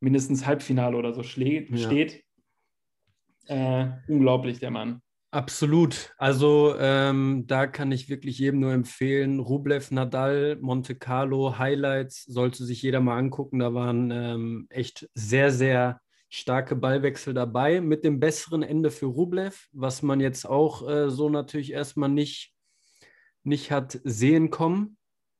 mindestens 0.00 0.44
Halbfinale 0.44 0.96
oder 0.96 1.12
so 1.12 1.22
ja. 1.22 1.86
steht. 1.86 2.24
Äh, 3.46 3.86
unglaublich 4.08 4.58
der 4.58 4.70
Mann. 4.70 5.02
Absolut. 5.32 6.12
Also 6.18 6.74
ähm, 6.78 7.44
da 7.46 7.68
kann 7.68 7.92
ich 7.92 8.08
wirklich 8.08 8.38
jedem 8.38 8.60
nur 8.60 8.72
empfehlen. 8.72 9.38
Rublev, 9.38 9.92
Nadal, 9.92 10.58
Monte 10.60 10.96
Carlo, 10.96 11.56
Highlights 11.56 12.24
sollte 12.24 12.64
sich 12.64 12.82
jeder 12.82 13.00
mal 13.00 13.16
angucken. 13.16 13.60
Da 13.60 13.72
waren 13.72 14.10
ähm, 14.10 14.66
echt 14.70 15.08
sehr, 15.14 15.52
sehr 15.52 16.00
starke 16.30 16.74
Ballwechsel 16.74 17.32
dabei 17.32 17.80
mit 17.80 18.04
dem 18.04 18.18
besseren 18.18 18.64
Ende 18.64 18.90
für 18.90 19.06
Rublev, 19.06 19.68
was 19.72 20.02
man 20.02 20.20
jetzt 20.20 20.46
auch 20.48 20.88
äh, 20.88 21.10
so 21.10 21.28
natürlich 21.28 21.72
erstmal 21.72 22.08
nicht, 22.08 22.52
nicht 23.44 23.70
hat 23.70 24.00
sehen 24.02 24.50
kommen. 24.50 24.96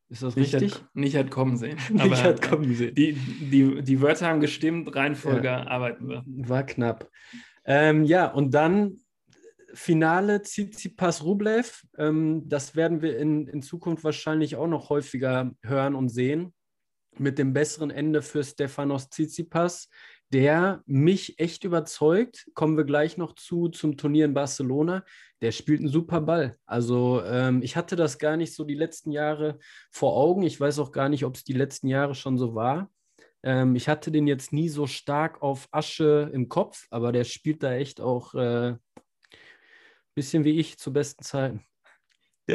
Ist 0.09 0.23
das 0.23 0.35
nicht 0.35 0.55
richtig? 0.55 0.75
Hat, 0.75 0.95
nicht 0.95 1.17
hat 1.17 1.31
kommen 1.31 1.57
sehen. 1.57 1.79
nicht 1.91 2.23
hat 2.23 2.43
kommen 2.43 2.75
sehen. 2.75 2.95
Die, 2.95 3.13
die, 3.13 3.83
die 3.83 4.01
Wörter 4.01 4.29
haben 4.29 4.41
gestimmt, 4.41 4.95
Reihenfolge 4.95 5.47
ja, 5.47 5.67
arbeiten 5.67 6.09
wir. 6.09 6.25
War 6.27 6.65
knapp. 6.65 7.09
Ähm, 7.65 8.05
ja, 8.05 8.27
und 8.27 8.55
dann 8.55 8.99
Finale 9.75 10.43
Tsitsipas 10.43 11.25
Rublev. 11.25 11.85
Ähm, 11.97 12.49
das 12.49 12.77
werden 12.77 13.03
wir 13.03 13.19
in, 13.19 13.47
in 13.47 13.63
Zukunft 13.63 14.05
wahrscheinlich 14.05 14.57
auch 14.57 14.67
noch 14.67 14.91
häufiger 14.91 15.53
hören 15.63 15.95
und 15.95 16.09
sehen. 16.09 16.53
Mit 17.19 17.39
dem 17.39 17.53
besseren 17.53 17.91
Ende 17.91 18.23
für 18.23 18.43
Stefanos 18.45 19.11
Tsitsipas, 19.11 19.89
der 20.33 20.83
mich 20.87 21.39
echt 21.39 21.65
überzeugt. 21.65 22.49
Kommen 22.55 22.77
wir 22.77 22.85
gleich 22.85 23.17
noch 23.17 23.35
zu 23.35 23.69
zum 23.69 23.97
Turnier 23.97 24.27
in 24.27 24.35
Barcelona. 24.35 25.05
Der 25.41 25.53
spielt 25.53 25.81
einen 25.81 25.89
super 25.89 26.21
Ball. 26.21 26.57
Also 26.67 27.23
ähm, 27.25 27.63
ich 27.63 27.77
hatte 27.77 27.97
das 27.97 28.19
gar 28.19 28.37
nicht 28.37 28.55
so 28.55 28.65
die 28.65 28.75
letzten 28.75 29.11
Jahre 29.11 29.59
vor 29.91 30.17
Augen. 30.17 30.43
Ich 30.43 30.61
weiß 30.61 30.79
auch 30.79 30.93
gar 30.93 31.09
nicht, 31.09 31.25
ob 31.25 31.37
es 31.37 31.45
die 31.45 31.53
letzten 31.53 31.89
Jahre 31.89 32.15
schon 32.15 32.39
so 32.39 32.55
war. 32.55 32.91
Ähm, 33.43 33.75
ich 33.77 33.89
hatte 33.89 34.11
den 34.11 34.27
jetzt 34.27 34.53
nie 34.53 34.69
so 34.69 34.87
stark 34.87 35.43
auf 35.43 35.69
Asche 35.71 36.31
im 36.33 36.49
Kopf, 36.49 36.87
aber 36.91 37.13
der 37.13 37.25
spielt 37.25 37.63
da 37.63 37.75
echt 37.75 38.01
auch 38.01 38.35
ein 38.35 38.75
äh, 38.75 39.01
bisschen 40.15 40.45
wie 40.45 40.59
ich 40.59 40.79
zu 40.79 40.93
besten 40.93 41.25
Zeiten. 41.25 41.65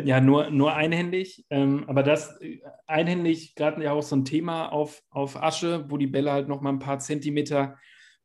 Ja, 0.03 0.19
nur, 0.19 0.49
nur 0.49 0.73
einhändig. 0.73 1.45
Ähm, 1.49 1.85
aber 1.87 2.03
das 2.03 2.39
äh, 2.41 2.59
einhändig 2.85 3.55
gerade 3.55 3.83
ja 3.83 3.93
auch 3.93 4.03
so 4.03 4.15
ein 4.15 4.25
Thema 4.25 4.67
auf, 4.69 5.01
auf 5.09 5.41
Asche, 5.41 5.89
wo 5.89 5.97
die 5.97 6.07
Bälle 6.07 6.31
halt 6.31 6.47
noch 6.47 6.61
mal 6.61 6.71
ein 6.71 6.79
paar 6.79 6.99
Zentimeter 6.99 7.77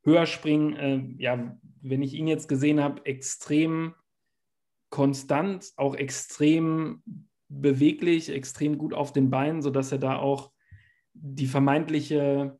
höher 0.03 0.25
springen. 0.25 0.75
Ähm, 0.77 1.15
ja, 1.17 1.57
wenn 1.81 2.01
ich 2.01 2.13
ihn 2.13 2.27
jetzt 2.27 2.47
gesehen 2.47 2.81
habe, 2.81 3.05
extrem 3.05 3.95
konstant, 4.89 5.71
auch 5.77 5.95
extrem 5.95 7.03
beweglich, 7.47 8.29
extrem 8.29 8.77
gut 8.77 8.93
auf 8.93 9.13
den 9.13 9.29
Beinen, 9.29 9.61
sodass 9.61 9.91
er 9.91 9.99
da 9.99 10.17
auch 10.17 10.51
die 11.13 11.47
vermeintliche, 11.47 12.59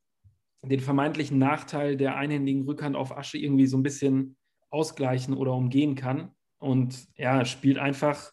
den 0.63 0.79
vermeintlichen 0.79 1.37
Nachteil 1.37 1.97
der 1.97 2.15
einhändigen 2.15 2.65
Rückhand 2.65 2.95
auf 2.95 3.15
Asche 3.17 3.37
irgendwie 3.37 3.67
so 3.67 3.77
ein 3.77 3.83
bisschen 3.83 4.37
ausgleichen 4.69 5.33
oder 5.35 5.53
umgehen 5.53 5.95
kann. 5.95 6.31
Und 6.59 7.07
ja, 7.15 7.43
spielt 7.45 7.77
einfach, 7.77 8.31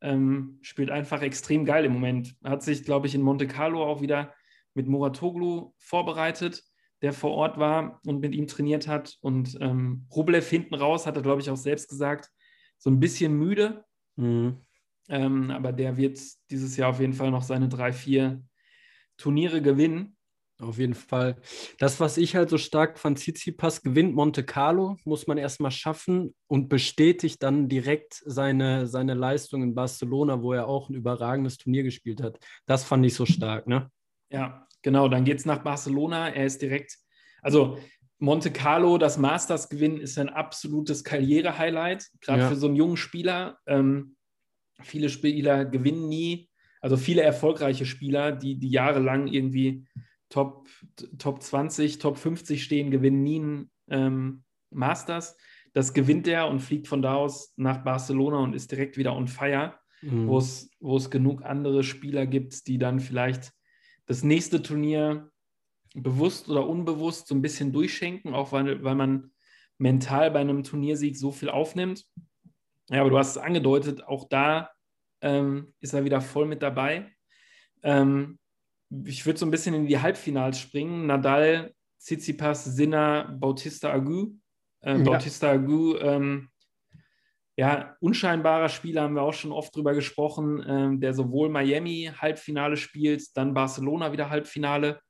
ähm, 0.00 0.58
spielt 0.62 0.90
einfach 0.90 1.22
extrem 1.22 1.64
geil 1.64 1.84
im 1.84 1.92
Moment. 1.92 2.36
Hat 2.44 2.62
sich, 2.62 2.84
glaube 2.84 3.06
ich, 3.06 3.14
in 3.14 3.22
Monte 3.22 3.46
Carlo 3.46 3.84
auch 3.84 4.00
wieder 4.00 4.34
mit 4.74 4.86
Moratoglu 4.86 5.72
vorbereitet, 5.78 6.62
der 7.02 7.12
vor 7.12 7.32
Ort 7.32 7.58
war 7.58 8.00
und 8.06 8.20
mit 8.20 8.34
ihm 8.34 8.46
trainiert 8.46 8.86
hat. 8.86 9.16
Und 9.20 9.58
ähm, 9.60 10.06
Rublev 10.14 10.48
hinten 10.48 10.74
raus, 10.74 11.06
hat 11.06 11.16
er, 11.16 11.22
glaube 11.22 11.40
ich, 11.40 11.50
auch 11.50 11.56
selbst 11.56 11.88
gesagt, 11.88 12.30
so 12.78 12.90
ein 12.90 13.00
bisschen 13.00 13.36
müde. 13.36 13.84
Mhm. 14.16 14.58
Ähm, 15.08 15.50
aber 15.50 15.72
der 15.72 15.96
wird 15.96 16.20
dieses 16.50 16.76
Jahr 16.76 16.90
auf 16.90 17.00
jeden 17.00 17.12
Fall 17.12 17.30
noch 17.30 17.42
seine 17.42 17.68
drei, 17.68 17.92
vier 17.92 18.42
Turniere 19.16 19.62
gewinnen. 19.62 20.16
Auf 20.58 20.78
jeden 20.78 20.94
Fall. 20.94 21.36
Das, 21.78 22.00
was 22.00 22.16
ich 22.16 22.34
halt 22.34 22.48
so 22.48 22.56
stark 22.56 22.98
fand, 22.98 23.18
Tsitsipas 23.18 23.82
gewinnt 23.82 24.14
Monte 24.14 24.42
Carlo, 24.42 24.96
muss 25.04 25.26
man 25.26 25.36
erstmal 25.36 25.70
schaffen 25.70 26.34
und 26.46 26.70
bestätigt 26.70 27.42
dann 27.42 27.68
direkt 27.68 28.22
seine, 28.24 28.86
seine 28.86 29.12
Leistung 29.12 29.62
in 29.62 29.74
Barcelona, 29.74 30.40
wo 30.42 30.54
er 30.54 30.66
auch 30.66 30.88
ein 30.88 30.94
überragendes 30.94 31.58
Turnier 31.58 31.82
gespielt 31.82 32.22
hat. 32.22 32.38
Das 32.64 32.84
fand 32.84 33.04
ich 33.04 33.12
so 33.12 33.26
stark, 33.26 33.66
ne? 33.66 33.90
Ja, 34.30 34.66
genau. 34.80 35.08
Dann 35.08 35.24
geht 35.24 35.38
es 35.38 35.44
nach 35.44 35.62
Barcelona. 35.62 36.30
Er 36.30 36.46
ist 36.46 36.62
direkt, 36.62 36.96
also 37.42 37.78
Monte 38.18 38.50
Carlo, 38.50 38.96
das 38.96 39.18
Masters 39.18 39.68
gewinnen, 39.68 40.00
ist 40.00 40.18
ein 40.18 40.30
absolutes 40.30 41.04
Karriere-Highlight, 41.04 42.06
gerade 42.22 42.42
ja. 42.42 42.48
für 42.48 42.56
so 42.56 42.66
einen 42.66 42.76
jungen 42.76 42.96
Spieler. 42.96 43.58
Ähm, 43.66 44.16
viele 44.80 45.10
Spieler 45.10 45.66
gewinnen 45.66 46.08
nie 46.08 46.48
also 46.86 46.96
viele 46.96 47.22
erfolgreiche 47.22 47.84
Spieler, 47.84 48.30
die, 48.30 48.60
die 48.60 48.70
jahrelang 48.70 49.26
irgendwie 49.26 49.88
Top, 50.28 50.68
Top 51.18 51.42
20, 51.42 51.98
Top 51.98 52.16
50 52.16 52.62
stehen, 52.62 52.92
gewinnen 52.92 53.24
nie 53.24 53.40
einen 53.40 53.70
ähm, 53.88 54.44
Masters. 54.70 55.36
Das 55.72 55.94
gewinnt 55.94 56.28
er 56.28 56.46
und 56.46 56.60
fliegt 56.60 56.86
von 56.86 57.02
da 57.02 57.16
aus 57.16 57.52
nach 57.56 57.82
Barcelona 57.82 58.38
und 58.38 58.54
ist 58.54 58.70
direkt 58.70 58.96
wieder 58.98 59.16
on 59.16 59.26
fire, 59.26 59.74
mhm. 60.00 60.28
wo 60.28 60.38
es 60.38 61.10
genug 61.10 61.42
andere 61.44 61.82
Spieler 61.82 62.24
gibt, 62.24 62.68
die 62.68 62.78
dann 62.78 63.00
vielleicht 63.00 63.52
das 64.06 64.22
nächste 64.22 64.62
Turnier 64.62 65.32
bewusst 65.92 66.48
oder 66.48 66.68
unbewusst 66.68 67.26
so 67.26 67.34
ein 67.34 67.42
bisschen 67.42 67.72
durchschenken, 67.72 68.32
auch 68.32 68.52
weil, 68.52 68.84
weil 68.84 68.94
man 68.94 69.32
mental 69.76 70.30
bei 70.30 70.38
einem 70.38 70.62
Turniersieg 70.62 71.16
so 71.16 71.32
viel 71.32 71.48
aufnimmt. 71.48 72.04
Ja, 72.90 73.00
aber 73.00 73.10
du 73.10 73.18
hast 73.18 73.30
es 73.30 73.38
angedeutet, 73.38 74.04
auch 74.04 74.28
da 74.28 74.70
ähm, 75.20 75.74
ist 75.80 75.94
er 75.94 76.04
wieder 76.04 76.20
voll 76.20 76.46
mit 76.46 76.62
dabei. 76.62 77.10
Ähm, 77.82 78.38
ich 79.04 79.26
würde 79.26 79.38
so 79.38 79.46
ein 79.46 79.50
bisschen 79.50 79.74
in 79.74 79.86
die 79.86 80.00
Halbfinals 80.00 80.60
springen. 80.60 81.06
Nadal, 81.06 81.72
Tsitsipas, 81.98 82.64
Sinner, 82.64 83.36
Bautista 83.38 83.92
Agu. 83.92 84.34
Äh, 84.80 84.98
ja. 84.98 85.02
Bautista 85.02 85.50
Agu, 85.50 85.96
ähm, 85.96 86.48
ja, 87.56 87.96
unscheinbarer 88.00 88.68
Spieler, 88.68 89.02
haben 89.02 89.14
wir 89.14 89.22
auch 89.22 89.32
schon 89.32 89.50
oft 89.50 89.74
drüber 89.74 89.94
gesprochen, 89.94 90.64
ähm, 90.68 91.00
der 91.00 91.14
sowohl 91.14 91.48
Miami 91.48 92.10
Halbfinale 92.14 92.76
spielt, 92.76 93.34
dann 93.34 93.54
Barcelona 93.54 94.12
wieder 94.12 94.28
Halbfinale. 94.28 95.00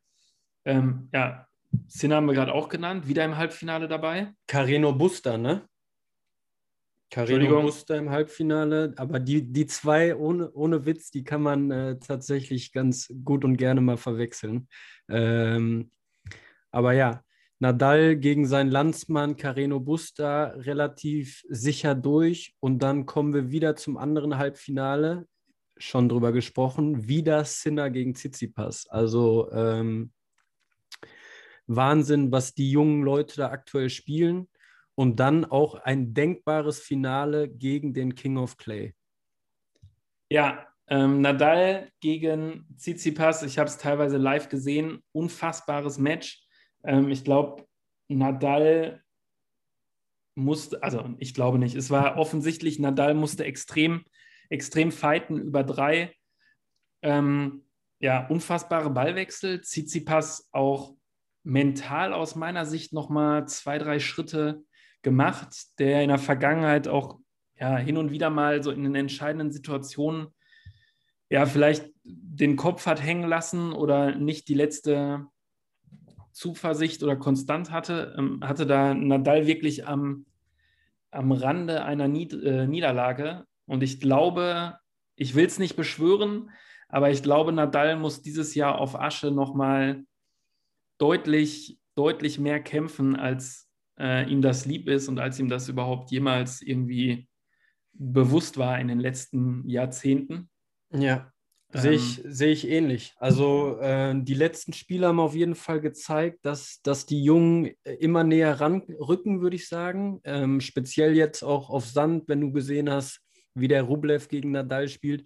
Ähm, 0.64 1.08
ja, 1.12 1.46
Sinner 1.88 2.16
haben 2.16 2.26
wir 2.26 2.34
gerade 2.34 2.54
auch 2.54 2.68
genannt, 2.68 3.08
wieder 3.08 3.24
im 3.24 3.36
Halbfinale 3.36 3.88
dabei. 3.88 4.32
Carreno 4.46 4.92
Busta, 4.92 5.36
ne? 5.36 5.68
Carino 7.16 7.62
Buster 7.62 7.96
im 7.96 8.10
Halbfinale, 8.10 8.92
aber 8.98 9.18
die, 9.18 9.50
die 9.50 9.64
zwei 9.64 10.14
ohne, 10.14 10.52
ohne 10.52 10.84
Witz, 10.84 11.10
die 11.10 11.24
kann 11.24 11.40
man 11.40 11.70
äh, 11.70 11.98
tatsächlich 11.98 12.72
ganz 12.72 13.10
gut 13.24 13.42
und 13.42 13.56
gerne 13.56 13.80
mal 13.80 13.96
verwechseln. 13.96 14.68
Ähm, 15.08 15.90
aber 16.70 16.92
ja, 16.92 17.22
Nadal 17.58 18.16
gegen 18.16 18.46
seinen 18.46 18.70
Landsmann 18.70 19.38
Carreno 19.38 19.80
Busta 19.80 20.48
relativ 20.56 21.42
sicher 21.48 21.94
durch. 21.94 22.54
Und 22.60 22.80
dann 22.80 23.06
kommen 23.06 23.32
wir 23.32 23.50
wieder 23.50 23.76
zum 23.76 23.96
anderen 23.96 24.36
Halbfinale, 24.36 25.26
schon 25.78 26.10
drüber 26.10 26.32
gesprochen, 26.32 27.08
wieder 27.08 27.46
Sinner 27.46 27.88
gegen 27.88 28.14
Tsitsipas. 28.14 28.88
Also 28.88 29.50
ähm, 29.52 30.12
Wahnsinn, 31.66 32.30
was 32.30 32.52
die 32.52 32.70
jungen 32.70 33.02
Leute 33.04 33.36
da 33.38 33.48
aktuell 33.48 33.88
spielen 33.88 34.48
und 34.96 35.20
dann 35.20 35.44
auch 35.44 35.76
ein 35.76 36.14
denkbares 36.14 36.80
Finale 36.80 37.48
gegen 37.48 37.94
den 37.94 38.14
King 38.14 38.38
of 38.38 38.56
Clay. 38.56 38.94
Ja, 40.28 40.66
ähm, 40.88 41.20
Nadal 41.20 41.90
gegen 42.00 42.66
Tsitsipas, 42.76 43.42
ich 43.42 43.58
habe 43.58 43.68
es 43.68 43.78
teilweise 43.78 44.16
live 44.16 44.48
gesehen, 44.48 45.02
unfassbares 45.12 45.98
Match. 45.98 46.44
Ähm, 46.82 47.10
ich 47.10 47.24
glaube, 47.24 47.66
Nadal 48.08 49.02
musste, 50.34 50.82
also 50.82 51.14
ich 51.18 51.34
glaube 51.34 51.58
nicht, 51.58 51.74
es 51.74 51.90
war 51.90 52.16
offensichtlich, 52.16 52.78
Nadal 52.78 53.14
musste 53.14 53.44
extrem, 53.44 54.04
extrem 54.48 54.92
fighten 54.92 55.38
über 55.38 55.62
drei. 55.62 56.14
Ähm, 57.02 57.66
ja, 58.00 58.26
unfassbare 58.26 58.90
Ballwechsel. 58.90 59.60
Tsitsipas 59.60 60.48
auch 60.52 60.96
mental 61.42 62.12
aus 62.12 62.34
meiner 62.34 62.64
Sicht 62.66 62.92
nochmal 62.92 63.46
zwei, 63.48 63.78
drei 63.78 63.98
Schritte 63.98 64.64
gemacht, 65.06 65.78
der 65.78 66.02
in 66.02 66.08
der 66.08 66.18
Vergangenheit 66.18 66.88
auch 66.88 67.20
ja, 67.60 67.76
hin 67.76 67.96
und 67.96 68.10
wieder 68.10 68.28
mal 68.28 68.64
so 68.64 68.72
in 68.72 68.82
den 68.82 68.96
entscheidenden 68.96 69.52
Situationen 69.52 70.34
ja 71.30 71.46
vielleicht 71.46 71.92
den 72.02 72.56
Kopf 72.56 72.86
hat 72.86 73.00
hängen 73.00 73.28
lassen 73.28 73.72
oder 73.72 74.16
nicht 74.16 74.48
die 74.48 74.54
letzte 74.54 75.24
Zuversicht 76.32 77.04
oder 77.04 77.14
Konstant 77.14 77.70
hatte, 77.70 78.16
ähm, 78.18 78.40
hatte 78.42 78.66
da 78.66 78.94
Nadal 78.94 79.46
wirklich 79.46 79.86
am, 79.86 80.26
am 81.12 81.30
Rande 81.30 81.84
einer 81.84 82.08
Nied 82.08 82.32
äh, 82.32 82.66
Niederlage. 82.66 83.46
Und 83.64 83.84
ich 83.84 84.00
glaube, 84.00 84.76
ich 85.14 85.36
will 85.36 85.46
es 85.46 85.60
nicht 85.60 85.76
beschwören, 85.76 86.50
aber 86.88 87.12
ich 87.12 87.22
glaube, 87.22 87.52
Nadal 87.52 87.94
muss 87.94 88.22
dieses 88.22 88.56
Jahr 88.56 88.80
auf 88.80 88.98
Asche 88.98 89.30
nochmal 89.30 90.04
deutlich, 90.98 91.78
deutlich 91.94 92.40
mehr 92.40 92.58
kämpfen 92.60 93.14
als 93.14 93.65
äh, 93.98 94.28
ihm 94.30 94.42
das 94.42 94.66
lieb 94.66 94.88
ist 94.88 95.08
und 95.08 95.18
als 95.18 95.38
ihm 95.38 95.48
das 95.48 95.68
überhaupt 95.68 96.10
jemals 96.10 96.62
irgendwie 96.62 97.28
bewusst 97.92 98.58
war 98.58 98.78
in 98.78 98.88
den 98.88 99.00
letzten 99.00 99.68
Jahrzehnten. 99.68 100.50
Ja, 100.92 101.32
ähm, 101.72 101.80
sehe 101.80 101.92
ich, 101.92 102.22
seh 102.24 102.52
ich 102.52 102.68
ähnlich. 102.68 103.14
Also 103.18 103.78
äh, 103.80 104.14
die 104.16 104.34
letzten 104.34 104.72
Spiele 104.72 105.08
haben 105.08 105.20
auf 105.20 105.34
jeden 105.34 105.54
Fall 105.54 105.80
gezeigt, 105.80 106.44
dass, 106.44 106.80
dass 106.82 107.06
die 107.06 107.22
Jungen 107.22 107.72
immer 107.84 108.24
näher 108.24 108.60
ranrücken, 108.60 109.40
würde 109.40 109.56
ich 109.56 109.68
sagen. 109.68 110.20
Ähm, 110.24 110.60
speziell 110.60 111.16
jetzt 111.16 111.42
auch 111.42 111.70
auf 111.70 111.86
Sand, 111.86 112.28
wenn 112.28 112.40
du 112.40 112.52
gesehen 112.52 112.90
hast, 112.90 113.20
wie 113.54 113.68
der 113.68 113.82
Rublev 113.82 114.28
gegen 114.28 114.52
Nadal 114.52 114.88
spielt 114.88 115.24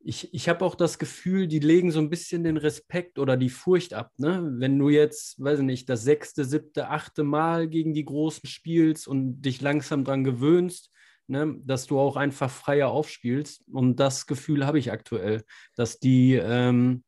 ich, 0.00 0.32
ich 0.32 0.48
habe 0.48 0.64
auch 0.64 0.74
das 0.74 0.98
Gefühl, 0.98 1.48
die 1.48 1.58
legen 1.58 1.90
so 1.90 1.98
ein 1.98 2.10
bisschen 2.10 2.44
den 2.44 2.56
Respekt 2.56 3.18
oder 3.18 3.36
die 3.36 3.50
Furcht 3.50 3.94
ab. 3.94 4.12
Ne? 4.16 4.54
Wenn 4.58 4.78
du 4.78 4.88
jetzt, 4.88 5.42
weiß 5.42 5.58
ich 5.58 5.64
nicht, 5.64 5.88
das 5.88 6.02
sechste, 6.02 6.44
siebte, 6.44 6.88
achte 6.88 7.24
Mal 7.24 7.68
gegen 7.68 7.94
die 7.94 8.04
Großen 8.04 8.48
spielst 8.48 9.08
und 9.08 9.42
dich 9.42 9.60
langsam 9.60 10.04
dran 10.04 10.24
gewöhnst, 10.24 10.90
ne, 11.26 11.56
dass 11.64 11.86
du 11.86 11.98
auch 11.98 12.16
einfach 12.16 12.50
freier 12.50 12.88
aufspielst. 12.88 13.64
Und 13.72 14.00
das 14.00 14.26
Gefühl 14.26 14.66
habe 14.66 14.78
ich 14.78 14.92
aktuell, 14.92 15.42
dass 15.76 15.98
die 15.98 16.34
ähm, 16.34 17.04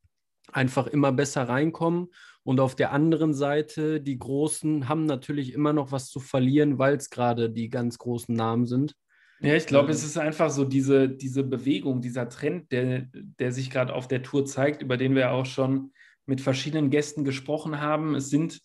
einfach 0.53 0.87
immer 0.87 1.13
besser 1.13 1.49
reinkommen 1.49 2.09
Und 2.43 2.61
auf 2.61 2.75
der 2.75 2.93
anderen 2.93 3.35
Seite, 3.35 4.01
die 4.01 4.19
Großen 4.19 4.89
haben 4.89 5.07
natürlich 5.07 5.53
immer 5.53 5.73
noch 5.73 5.93
was 5.93 6.09
zu 6.09 6.21
verlieren, 6.21 6.79
weil 6.79 6.97
es 6.97 7.11
gerade 7.11 7.51
die 7.51 7.69
ganz 7.71 7.99
großen 7.99 8.35
Namen 8.35 8.67
sind. 8.67 8.95
Ja, 9.43 9.55
ich 9.55 9.67
glaube, 9.67 9.89
ähm, 9.89 9.93
es 9.93 10.05
ist 10.05 10.19
einfach 10.19 10.51
so 10.51 10.65
diese, 10.65 11.09
diese 11.09 11.43
Bewegung, 11.43 12.03
dieser 12.03 12.29
Trend, 12.29 12.71
der, 12.73 13.09
der 13.13 13.53
sich 13.53 13.71
gerade 13.71 13.95
auf 13.95 14.07
der 14.07 14.23
Tour 14.23 14.45
zeigt, 14.45 14.83
über 14.83 14.97
den 14.97 15.15
wir 15.15 15.33
auch 15.33 15.47
schon 15.47 15.93
mit 16.27 16.41
verschiedenen 16.41 16.91
Gästen 16.91 17.25
gesprochen 17.25 17.81
haben. 17.81 18.15
Es 18.15 18.29
sind 18.29 18.61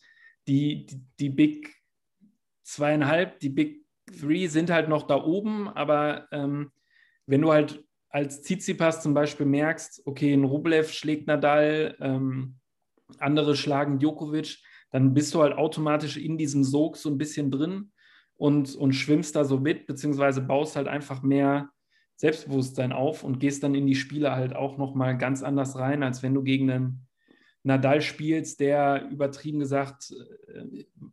die, 0.48 0.86
die, 0.86 1.02
die 1.20 1.30
Big 1.30 1.74
zweieinhalb, 2.64 3.40
die 3.40 3.50
Big 3.50 3.86
Three 4.20 4.48
sind 4.48 4.70
halt 4.70 4.90
noch 4.90 5.08
da 5.08 5.16
oben, 5.16 5.68
aber 5.70 6.28
ähm, 6.32 6.72
wenn 7.26 7.42
du 7.42 7.52
halt 7.52 7.84
als 8.10 8.44
Tsitsipas 8.44 9.02
zum 9.02 9.14
Beispiel 9.14 9.46
merkst, 9.46 10.04
okay, 10.06 10.34
ein 10.34 10.44
Rublev 10.44 10.92
schlägt 10.92 11.28
Nadal, 11.28 11.96
ähm, 12.00 12.60
andere 13.18 13.56
schlagen 13.56 13.98
Djokovic, 14.00 14.60
dann 14.92 15.14
bist 15.14 15.34
du 15.34 15.42
halt 15.42 15.54
automatisch 15.58 16.18
in 16.18 16.38
diesem 16.38 16.64
Sog 16.64 16.98
so 16.98 17.10
ein 17.10 17.18
bisschen 17.18 17.50
drin 17.50 17.92
und, 18.38 18.76
und 18.76 18.94
schwimmst 18.94 19.36
da 19.36 19.46
so 19.46 19.60
mit, 19.60 19.88
beziehungsweise 19.88 20.42
baust 20.42 20.76
halt 20.76 20.88
einfach 20.88 21.22
mehr 21.22 21.70
Selbstbewusstsein 22.18 22.92
auf 22.92 23.24
und 23.24 23.40
gehst 23.40 23.64
dann 23.64 23.76
in 23.76 23.88
die 23.88 23.96
Spiele 23.96 24.32
halt 24.32 24.56
auch 24.56 24.78
nochmal 24.78 25.18
ganz 25.18 25.44
anders 25.44 25.78
rein, 25.78 26.04
als 26.04 26.24
wenn 26.24 26.34
du 26.34 26.44
gegen 26.44 26.70
einen 26.70 27.08
Nadal 27.64 28.02
spielst, 28.02 28.60
der 28.60 29.10
übertrieben 29.10 29.60
gesagt 29.60 30.14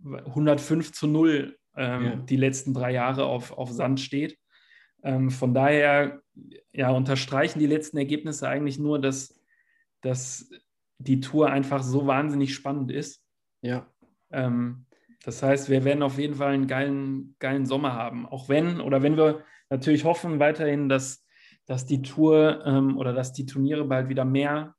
105 0.05 0.88
äh, 0.88 0.93
zu 0.93 1.07
0 1.07 1.59
ähm, 1.76 2.05
ja. 2.05 2.17
die 2.17 2.37
letzten 2.37 2.75
drei 2.75 2.93
Jahre 2.93 3.25
auf, 3.25 3.52
auf 3.52 3.71
Sand 3.71 4.00
steht. 4.00 4.38
Ähm, 5.02 5.31
von 5.31 5.55
daher 5.55 6.23
ja, 6.73 6.91
unterstreichen 6.91 7.59
die 7.59 7.67
letzten 7.67 7.97
Ergebnisse 7.97 8.49
eigentlich 8.49 8.79
nur, 8.79 9.00
dass, 9.00 9.41
dass 10.02 10.50
die 10.99 11.21
Tour 11.21 11.50
einfach 11.50 11.83
so 11.83 12.07
wahnsinnig 12.07 12.55
spannend 12.55 12.91
ist. 12.93 13.25
Ja. 13.62 13.91
Ähm, 14.31 14.87
das 15.25 15.43
heißt, 15.43 15.71
wir 15.71 15.85
werden 15.85 16.02
auf 16.02 16.19
jeden 16.19 16.35
Fall 16.35 16.52
einen 16.52 16.67
geilen, 16.67 17.37
geilen 17.38 17.67
Sommer 17.67 17.95
haben. 17.95 18.26
Auch 18.26 18.49
wenn, 18.49 18.81
oder 18.81 19.02
wenn 19.02 19.17
wir 19.17 19.45
natürlich 19.71 20.05
hoffen 20.05 20.41
weiterhin, 20.41 20.88
dass, 20.88 21.26
dass 21.67 21.87
die 21.87 22.02
Tour 22.02 22.62
ähm, 22.67 22.97
oder 22.99 23.12
dass 23.12 23.33
die 23.33 23.47
Turniere 23.47 23.85
bald 23.85 24.09
wieder 24.09 24.25
mehr 24.25 24.75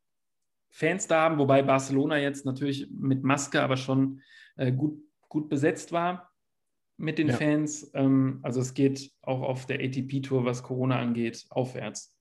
Fans 0.69 1.07
da 1.07 1.21
haben, 1.21 1.38
wobei 1.38 1.62
Barcelona 1.62 2.17
jetzt 2.17 2.45
natürlich 2.45 2.89
mit 2.91 3.23
Maske 3.23 3.62
aber 3.62 3.77
schon 3.77 4.21
äh, 4.57 4.71
gut, 4.71 5.00
gut 5.29 5.47
besetzt 5.47 5.91
war 5.91 6.31
mit 6.97 7.19
den 7.19 7.29
ja. 7.29 7.35
Fans. 7.35 7.91
Ähm, 7.93 8.39
also 8.43 8.59
es 8.59 8.73
geht 8.73 9.12
auch 9.21 9.41
auf 9.41 9.65
der 9.65 9.79
ATP-Tour, 9.79 10.45
was 10.45 10.63
Corona 10.63 11.00
angeht, 11.00 11.45
aufwärts. 11.50 12.12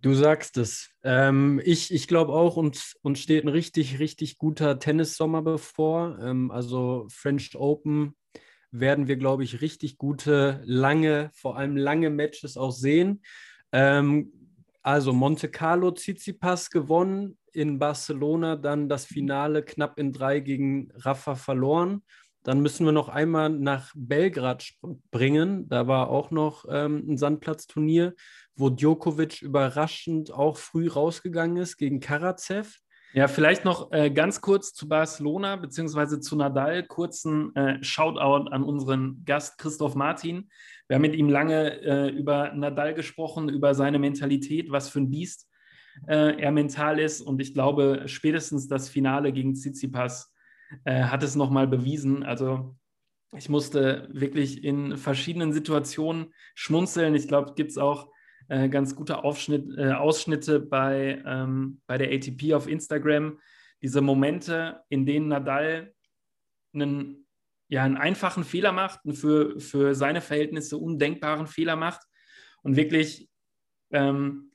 Du 0.00 0.14
sagst 0.14 0.56
es. 0.58 0.90
Ähm, 1.02 1.60
ich 1.64 1.92
ich 1.92 2.06
glaube 2.06 2.32
auch, 2.32 2.56
uns, 2.56 2.96
uns 3.02 3.18
steht 3.18 3.44
ein 3.44 3.48
richtig, 3.48 3.98
richtig 3.98 4.38
guter 4.38 4.78
Tennissommer 4.78 5.42
bevor. 5.42 6.18
Ähm, 6.20 6.50
also 6.50 7.06
French 7.10 7.56
Open 7.56 8.14
werden 8.70 9.08
wir, 9.08 9.16
glaube 9.16 9.44
ich, 9.44 9.60
richtig 9.60 9.98
gute, 9.98 10.62
lange, 10.64 11.30
vor 11.34 11.56
allem 11.56 11.76
lange 11.76 12.10
Matches 12.10 12.56
auch 12.56 12.70
sehen. 12.70 13.22
Ähm, 13.72 14.32
also 14.82 15.12
Monte 15.12 15.48
Carlo 15.50 15.90
Tsitsipas 15.90 16.70
gewonnen, 16.70 17.36
in 17.52 17.78
Barcelona 17.78 18.56
dann 18.56 18.88
das 18.88 19.04
Finale 19.04 19.64
knapp 19.64 19.98
in 19.98 20.12
drei 20.12 20.38
gegen 20.40 20.92
Rafa 20.94 21.34
verloren. 21.34 22.02
Dann 22.42 22.60
müssen 22.60 22.86
wir 22.86 22.92
noch 22.92 23.08
einmal 23.08 23.50
nach 23.50 23.92
Belgrad 23.94 24.70
bringen. 25.10 25.68
Da 25.68 25.86
war 25.86 26.08
auch 26.10 26.30
noch 26.30 26.64
ähm, 26.70 27.04
ein 27.08 27.18
Sandplatzturnier, 27.18 28.14
wo 28.54 28.70
Djokovic 28.70 29.42
überraschend 29.42 30.32
auch 30.32 30.56
früh 30.56 30.88
rausgegangen 30.88 31.56
ist 31.56 31.76
gegen 31.76 32.00
Karatsev. 32.00 32.78
Ja, 33.14 33.26
vielleicht 33.26 33.64
noch 33.64 33.90
äh, 33.92 34.10
ganz 34.10 34.40
kurz 34.42 34.74
zu 34.74 34.86
Barcelona 34.86 35.56
bzw. 35.56 36.20
zu 36.20 36.36
Nadal. 36.36 36.86
Kurzen 36.86 37.54
äh, 37.56 37.82
Shoutout 37.82 38.50
an 38.50 38.62
unseren 38.62 39.24
Gast 39.24 39.58
Christoph 39.58 39.94
Martin. 39.94 40.50
Wir 40.88 40.96
haben 40.96 41.02
mit 41.02 41.14
ihm 41.14 41.30
lange 41.30 41.80
äh, 41.80 42.08
über 42.10 42.52
Nadal 42.54 42.94
gesprochen, 42.94 43.48
über 43.48 43.74
seine 43.74 43.98
Mentalität, 43.98 44.70
was 44.70 44.90
für 44.90 45.00
ein 45.00 45.10
Biest 45.10 45.48
äh, 46.06 46.38
er 46.38 46.52
mental 46.52 46.98
ist. 46.98 47.22
Und 47.22 47.40
ich 47.40 47.54
glaube, 47.54 48.02
spätestens 48.06 48.68
das 48.68 48.90
Finale 48.90 49.32
gegen 49.32 49.54
Tsitsipas 49.54 50.32
äh, 50.84 51.04
hat 51.04 51.22
es 51.22 51.34
nochmal 51.34 51.66
bewiesen. 51.66 52.22
Also 52.22 52.76
ich 53.36 53.48
musste 53.48 54.08
wirklich 54.12 54.64
in 54.64 54.96
verschiedenen 54.96 55.52
Situationen 55.52 56.32
schmunzeln. 56.54 57.14
Ich 57.14 57.28
glaube, 57.28 57.54
gibt 57.54 57.72
es 57.72 57.78
auch 57.78 58.10
äh, 58.48 58.68
ganz 58.68 58.96
gute 58.96 59.24
Aufschnitt, 59.24 59.76
äh, 59.76 59.92
Ausschnitte 59.92 60.60
bei, 60.60 61.22
ähm, 61.26 61.80
bei 61.86 61.98
der 61.98 62.10
ATP 62.10 62.54
auf 62.54 62.66
Instagram. 62.66 63.38
Diese 63.82 64.00
Momente, 64.00 64.80
in 64.88 65.04
denen 65.04 65.28
Nadal 65.28 65.92
einen, 66.72 67.26
ja, 67.68 67.84
einen 67.84 67.98
einfachen 67.98 68.44
Fehler 68.44 68.72
macht, 68.72 69.00
einen 69.04 69.14
für, 69.14 69.60
für 69.60 69.94
seine 69.94 70.20
Verhältnisse 70.20 70.78
undenkbaren 70.78 71.46
Fehler 71.46 71.76
macht 71.76 72.00
und 72.62 72.76
wirklich 72.76 73.28
ähm, 73.90 74.47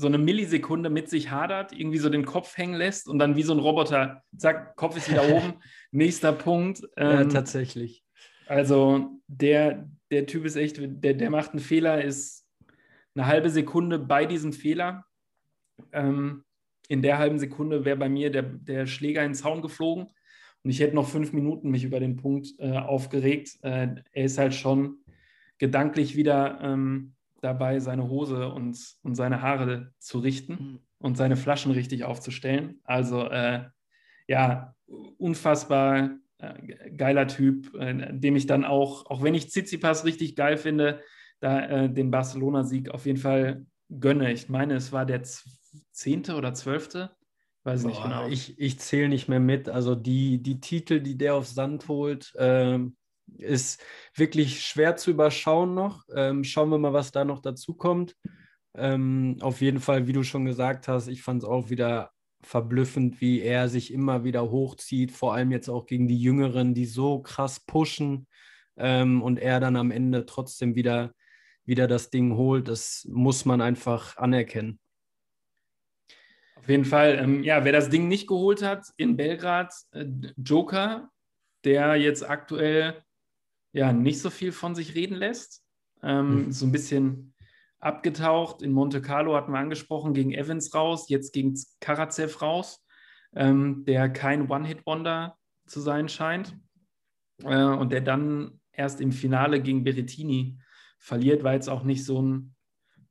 so 0.00 0.06
eine 0.06 0.18
Millisekunde 0.18 0.88
mit 0.88 1.10
sich 1.10 1.30
hadert, 1.30 1.72
irgendwie 1.72 1.98
so 1.98 2.08
den 2.08 2.24
Kopf 2.24 2.56
hängen 2.56 2.74
lässt 2.74 3.06
und 3.08 3.18
dann 3.18 3.36
wie 3.36 3.42
so 3.42 3.52
ein 3.52 3.58
Roboter, 3.58 4.22
zack, 4.36 4.74
Kopf 4.76 4.96
ist 4.96 5.10
wieder 5.10 5.28
oben, 5.28 5.54
nächster 5.90 6.32
Punkt. 6.32 6.82
Ähm, 6.96 7.10
ja, 7.10 7.24
tatsächlich. 7.26 8.02
Also 8.46 9.20
der, 9.26 9.88
der 10.10 10.26
Typ 10.26 10.44
ist 10.44 10.56
echt, 10.56 10.78
der, 10.80 11.14
der 11.14 11.30
macht 11.30 11.50
einen 11.50 11.60
Fehler, 11.60 12.02
ist 12.02 12.46
eine 13.14 13.26
halbe 13.26 13.50
Sekunde 13.50 13.98
bei 13.98 14.24
diesem 14.24 14.52
Fehler. 14.52 15.04
Ähm, 15.92 16.44
in 16.88 17.02
der 17.02 17.18
halben 17.18 17.38
Sekunde 17.38 17.84
wäre 17.84 17.96
bei 17.96 18.08
mir 18.08 18.30
der, 18.30 18.42
der 18.42 18.86
Schläger 18.86 19.22
in 19.22 19.30
den 19.30 19.36
Zaun 19.36 19.62
geflogen 19.62 20.08
und 20.62 20.70
ich 20.70 20.80
hätte 20.80 20.94
noch 20.94 21.08
fünf 21.08 21.32
Minuten 21.32 21.70
mich 21.70 21.84
über 21.84 22.00
den 22.00 22.16
Punkt 22.16 22.48
äh, 22.58 22.72
aufgeregt. 22.72 23.58
Äh, 23.62 23.88
er 24.12 24.24
ist 24.24 24.38
halt 24.38 24.54
schon 24.54 24.96
gedanklich 25.58 26.16
wieder 26.16 26.58
ähm, 26.62 27.14
dabei, 27.42 27.80
seine 27.80 28.08
Hose 28.08 28.48
und, 28.48 28.78
und 29.02 29.14
seine 29.14 29.42
Haare 29.42 29.92
zu 29.98 30.18
richten 30.18 30.52
mhm. 30.52 30.78
und 30.98 31.16
seine 31.16 31.36
Flaschen 31.36 31.72
richtig 31.72 32.04
aufzustellen. 32.04 32.80
Also 32.84 33.24
äh, 33.28 33.64
ja, 34.26 34.74
unfassbar 35.18 36.10
äh, 36.38 36.90
geiler 36.90 37.26
Typ, 37.26 37.74
äh, 37.74 38.12
dem 38.12 38.36
ich 38.36 38.46
dann 38.46 38.64
auch, 38.64 39.06
auch 39.06 39.22
wenn 39.22 39.34
ich 39.34 39.50
Tsitsipas 39.50 40.04
richtig 40.04 40.36
geil 40.36 40.56
finde, 40.56 41.00
da 41.40 41.66
äh, 41.66 41.90
den 41.90 42.10
Barcelona-Sieg 42.10 42.90
auf 42.90 43.06
jeden 43.06 43.18
Fall 43.18 43.66
gönne. 43.88 44.32
Ich 44.32 44.48
meine, 44.48 44.74
es 44.74 44.92
war 44.92 45.06
der 45.06 45.22
zehnte 45.90 46.34
oder 46.36 46.54
zwölfte. 46.54 47.10
Weiß 47.64 47.82
Boah, 47.82 47.88
nicht 47.88 48.02
genau. 48.02 48.28
Ich, 48.28 48.58
ich 48.58 48.78
zähle 48.78 49.08
nicht 49.08 49.28
mehr 49.28 49.40
mit. 49.40 49.68
Also 49.68 49.94
die, 49.94 50.42
die 50.42 50.60
Titel, 50.60 51.00
die 51.00 51.18
der 51.18 51.34
auf 51.34 51.46
Sand 51.46 51.88
holt, 51.88 52.32
ähm, 52.38 52.96
ist 53.38 53.82
wirklich 54.14 54.62
schwer 54.62 54.96
zu 54.96 55.10
überschauen 55.10 55.74
noch. 55.74 56.04
Ähm, 56.14 56.44
schauen 56.44 56.70
wir 56.70 56.78
mal, 56.78 56.92
was 56.92 57.12
da 57.12 57.24
noch 57.24 57.40
dazu 57.40 57.74
kommt. 57.74 58.16
Ähm, 58.74 59.36
auf 59.40 59.60
jeden 59.60 59.80
Fall, 59.80 60.06
wie 60.06 60.12
du 60.12 60.22
schon 60.22 60.44
gesagt 60.44 60.88
hast, 60.88 61.08
ich 61.08 61.22
fand 61.22 61.42
es 61.42 61.48
auch 61.48 61.70
wieder 61.70 62.10
verblüffend, 62.42 63.20
wie 63.20 63.40
er 63.40 63.68
sich 63.68 63.92
immer 63.92 64.24
wieder 64.24 64.50
hochzieht, 64.50 65.12
vor 65.12 65.34
allem 65.34 65.50
jetzt 65.50 65.68
auch 65.68 65.86
gegen 65.86 66.08
die 66.08 66.20
Jüngeren, 66.20 66.74
die 66.74 66.86
so 66.86 67.20
krass 67.20 67.60
pushen 67.60 68.26
ähm, 68.76 69.22
und 69.22 69.38
er 69.38 69.60
dann 69.60 69.76
am 69.76 69.90
Ende 69.90 70.24
trotzdem 70.26 70.74
wieder, 70.74 71.12
wieder 71.64 71.86
das 71.86 72.10
Ding 72.10 72.36
holt. 72.36 72.68
Das 72.68 73.06
muss 73.10 73.44
man 73.44 73.60
einfach 73.60 74.16
anerkennen. 74.16 74.78
Auf 76.56 76.68
jeden 76.68 76.84
Fall, 76.84 77.18
ähm, 77.18 77.42
ja, 77.42 77.64
wer 77.64 77.72
das 77.72 77.88
Ding 77.88 78.08
nicht 78.08 78.26
geholt 78.26 78.62
hat 78.62 78.86
in 78.96 79.16
Belgrad, 79.16 79.72
äh, 79.92 80.04
Joker, 80.36 81.10
der 81.64 81.96
jetzt 81.96 82.28
aktuell 82.28 83.02
ja 83.72 83.92
nicht 83.92 84.20
so 84.20 84.30
viel 84.30 84.52
von 84.52 84.74
sich 84.74 84.94
reden 84.94 85.16
lässt. 85.16 85.62
Ähm, 86.02 86.46
mhm. 86.46 86.52
So 86.52 86.66
ein 86.66 86.72
bisschen 86.72 87.34
abgetaucht. 87.78 88.62
In 88.62 88.72
Monte 88.72 89.00
Carlo 89.00 89.34
hatten 89.36 89.52
wir 89.52 89.58
angesprochen, 89.58 90.14
gegen 90.14 90.32
Evans 90.32 90.74
raus, 90.74 91.08
jetzt 91.08 91.32
gegen 91.32 91.58
Karatsev 91.80 92.40
raus, 92.42 92.84
ähm, 93.34 93.84
der 93.86 94.08
kein 94.08 94.50
One-Hit-Wonder 94.50 95.36
zu 95.66 95.80
sein 95.80 96.08
scheint. 96.08 96.56
Äh, 97.44 97.64
und 97.64 97.92
der 97.92 98.02
dann 98.02 98.60
erst 98.72 99.00
im 99.00 99.12
Finale 99.12 99.60
gegen 99.60 99.84
Berrettini 99.84 100.58
verliert, 100.98 101.42
war 101.42 101.54
jetzt 101.54 101.68
auch 101.68 101.82
nicht 101.82 102.04
so 102.04 102.20
ein 102.20 102.54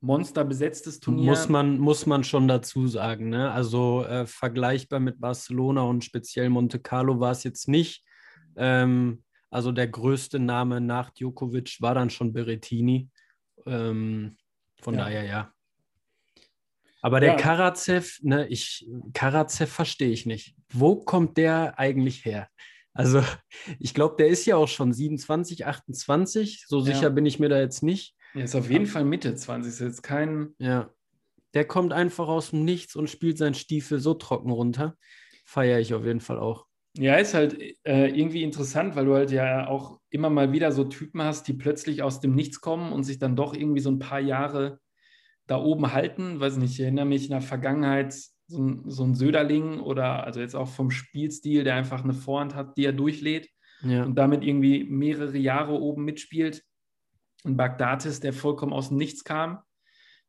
Monster 0.00 0.44
besetztes 0.44 1.00
Turnier. 1.00 1.30
Muss 1.30 1.48
man, 1.48 1.78
muss 1.78 2.06
man 2.06 2.24
schon 2.24 2.48
dazu 2.48 2.86
sagen. 2.86 3.28
Ne? 3.28 3.50
Also 3.50 4.04
äh, 4.04 4.26
vergleichbar 4.26 4.98
mit 4.98 5.20
Barcelona 5.20 5.82
und 5.82 6.04
speziell 6.04 6.48
Monte 6.48 6.78
Carlo 6.78 7.20
war 7.20 7.32
es 7.32 7.44
jetzt 7.44 7.68
nicht. 7.68 8.04
Ähm, 8.56 9.22
also 9.50 9.72
der 9.72 9.88
größte 9.88 10.38
Name 10.38 10.80
nach 10.80 11.10
Djokovic 11.10 11.76
war 11.80 11.94
dann 11.94 12.10
schon 12.10 12.32
Berettini. 12.32 13.10
Ähm, 13.66 14.36
von 14.80 14.94
ja. 14.94 15.04
daher 15.04 15.24
ja. 15.24 15.52
Aber 17.02 17.20
der 17.20 17.30
ja. 17.30 17.36
Karatsev, 17.36 18.18
ne, 18.22 18.46
ich, 18.48 18.88
Karatsev 19.14 19.70
verstehe 19.70 20.10
ich 20.10 20.26
nicht. 20.26 20.54
Wo 20.72 20.96
kommt 20.96 21.36
der 21.36 21.78
eigentlich 21.78 22.24
her? 22.24 22.48
Also, 22.92 23.22
ich 23.78 23.94
glaube, 23.94 24.16
der 24.18 24.28
ist 24.28 24.46
ja 24.46 24.56
auch 24.56 24.68
schon 24.68 24.92
27, 24.92 25.66
28. 25.66 26.64
So 26.66 26.80
sicher 26.80 27.02
ja. 27.02 27.08
bin 27.08 27.26
ich 27.26 27.38
mir 27.38 27.48
da 27.48 27.58
jetzt 27.58 27.82
nicht. 27.82 28.14
Er 28.34 28.44
ist 28.44 28.54
auf 28.54 28.70
jeden 28.70 28.86
Fall 28.86 29.04
Mitte 29.04 29.34
20. 29.34 29.72
Ist 29.72 29.80
jetzt 29.80 30.02
kein. 30.02 30.54
Ja. 30.58 30.90
Der 31.54 31.64
kommt 31.64 31.92
einfach 31.92 32.28
aus 32.28 32.50
dem 32.50 32.64
Nichts 32.64 32.94
und 32.94 33.10
spielt 33.10 33.38
seinen 33.38 33.54
Stiefel 33.54 33.98
so 33.98 34.14
trocken 34.14 34.52
runter. 34.52 34.96
feiere 35.44 35.80
ich 35.80 35.94
auf 35.94 36.04
jeden 36.04 36.20
Fall 36.20 36.38
auch. 36.38 36.66
Ja, 36.96 37.16
ist 37.16 37.34
halt 37.34 37.56
äh, 37.84 38.08
irgendwie 38.08 38.42
interessant, 38.42 38.96
weil 38.96 39.04
du 39.04 39.14
halt 39.14 39.30
ja 39.30 39.68
auch 39.68 40.00
immer 40.10 40.28
mal 40.28 40.52
wieder 40.52 40.72
so 40.72 40.84
Typen 40.84 41.22
hast, 41.22 41.46
die 41.46 41.52
plötzlich 41.52 42.02
aus 42.02 42.20
dem 42.20 42.34
Nichts 42.34 42.60
kommen 42.60 42.92
und 42.92 43.04
sich 43.04 43.18
dann 43.18 43.36
doch 43.36 43.54
irgendwie 43.54 43.80
so 43.80 43.90
ein 43.90 44.00
paar 44.00 44.18
Jahre 44.18 44.80
da 45.46 45.56
oben 45.58 45.92
halten. 45.92 46.40
Weiß 46.40 46.56
nicht, 46.56 46.72
ich 46.72 46.80
erinnere 46.80 47.06
mich 47.06 47.24
in 47.24 47.30
der 47.30 47.42
Vergangenheit 47.42 48.14
so 48.48 48.62
ein, 48.62 48.90
so 48.90 49.04
ein 49.04 49.14
Söderling 49.14 49.78
oder 49.78 50.24
also 50.24 50.40
jetzt 50.40 50.56
auch 50.56 50.68
vom 50.68 50.90
Spielstil, 50.90 51.62
der 51.62 51.76
einfach 51.76 52.02
eine 52.02 52.14
Vorhand 52.14 52.56
hat, 52.56 52.76
die 52.76 52.84
er 52.84 52.92
durchlädt 52.92 53.48
ja. 53.82 54.04
und 54.04 54.16
damit 54.16 54.44
irgendwie 54.44 54.84
mehrere 54.84 55.38
Jahre 55.38 55.80
oben 55.80 56.04
mitspielt. 56.04 56.64
Ein 57.44 57.56
Bagdatis, 57.56 58.18
der 58.20 58.32
vollkommen 58.32 58.72
aus 58.72 58.88
dem 58.88 58.98
Nichts 58.98 59.22
kam, 59.22 59.60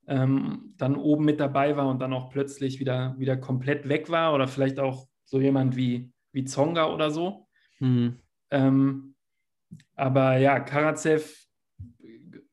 ähm, 0.08 0.76
dann 0.78 0.96
oben 0.96 1.26
mit 1.26 1.40
dabei 1.40 1.76
war 1.76 1.90
und 1.90 2.00
dann 2.00 2.14
auch 2.14 2.30
plötzlich 2.30 2.80
wieder, 2.80 3.16
wieder 3.18 3.36
komplett 3.36 3.90
weg 3.90 4.10
war 4.10 4.34
oder 4.34 4.48
vielleicht 4.48 4.80
auch 4.80 5.08
so 5.26 5.42
jemand 5.42 5.76
wie 5.76 6.12
wie 6.32 6.46
Zonga 6.46 6.88
oder 6.88 7.12
so. 7.12 7.48
Mhm. 7.80 8.20
Ähm, 8.50 9.16
aber 9.96 10.38
ja, 10.38 10.60
Karatsev, 10.60 11.48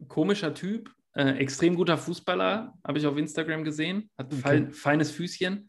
komischer 0.09 0.55
Typ, 0.55 0.91
äh, 1.15 1.37
extrem 1.39 1.75
guter 1.75 1.99
Fußballer, 1.99 2.75
habe 2.87 2.99
ich 2.99 3.07
auf 3.07 3.17
Instagram 3.17 3.65
gesehen, 3.65 4.11
hat 4.17 4.33
ein 4.33 4.39
okay. 4.39 4.73
feines 4.73 5.11
Füßchen. 5.11 5.67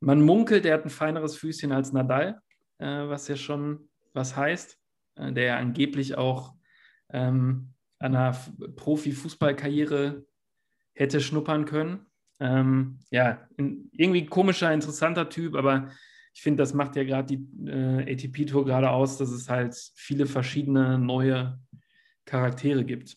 Man 0.00 0.22
munkelt, 0.22 0.64
er 0.64 0.74
hat 0.74 0.84
ein 0.84 0.90
feineres 0.90 1.36
Füßchen 1.36 1.72
als 1.72 1.92
Nadal, 1.92 2.40
äh, 2.78 2.86
was 2.86 3.28
ja 3.28 3.36
schon 3.36 3.88
was 4.14 4.36
heißt, 4.36 4.78
äh, 5.16 5.32
der 5.32 5.44
ja 5.44 5.56
angeblich 5.58 6.16
auch 6.16 6.54
ähm, 7.10 7.74
an 7.98 8.14
einer 8.14 8.36
Profi-Fußballkarriere 8.76 10.24
hätte 10.94 11.20
schnuppern 11.20 11.64
können. 11.64 12.06
Ähm, 12.40 13.00
ja, 13.10 13.48
in, 13.56 13.90
irgendwie 13.92 14.26
komischer, 14.26 14.72
interessanter 14.72 15.28
Typ, 15.28 15.56
aber 15.56 15.90
ich 16.38 16.42
finde, 16.42 16.62
das 16.62 16.72
macht 16.72 16.94
ja 16.94 17.02
gerade 17.02 17.36
die 17.36 17.68
äh, 17.68 18.12
ATP-Tour 18.12 18.64
gerade 18.64 18.90
aus, 18.90 19.18
dass 19.18 19.30
es 19.30 19.48
halt 19.48 19.76
viele 19.96 20.24
verschiedene 20.24 20.96
neue 20.96 21.58
Charaktere 22.26 22.84
gibt. 22.84 23.16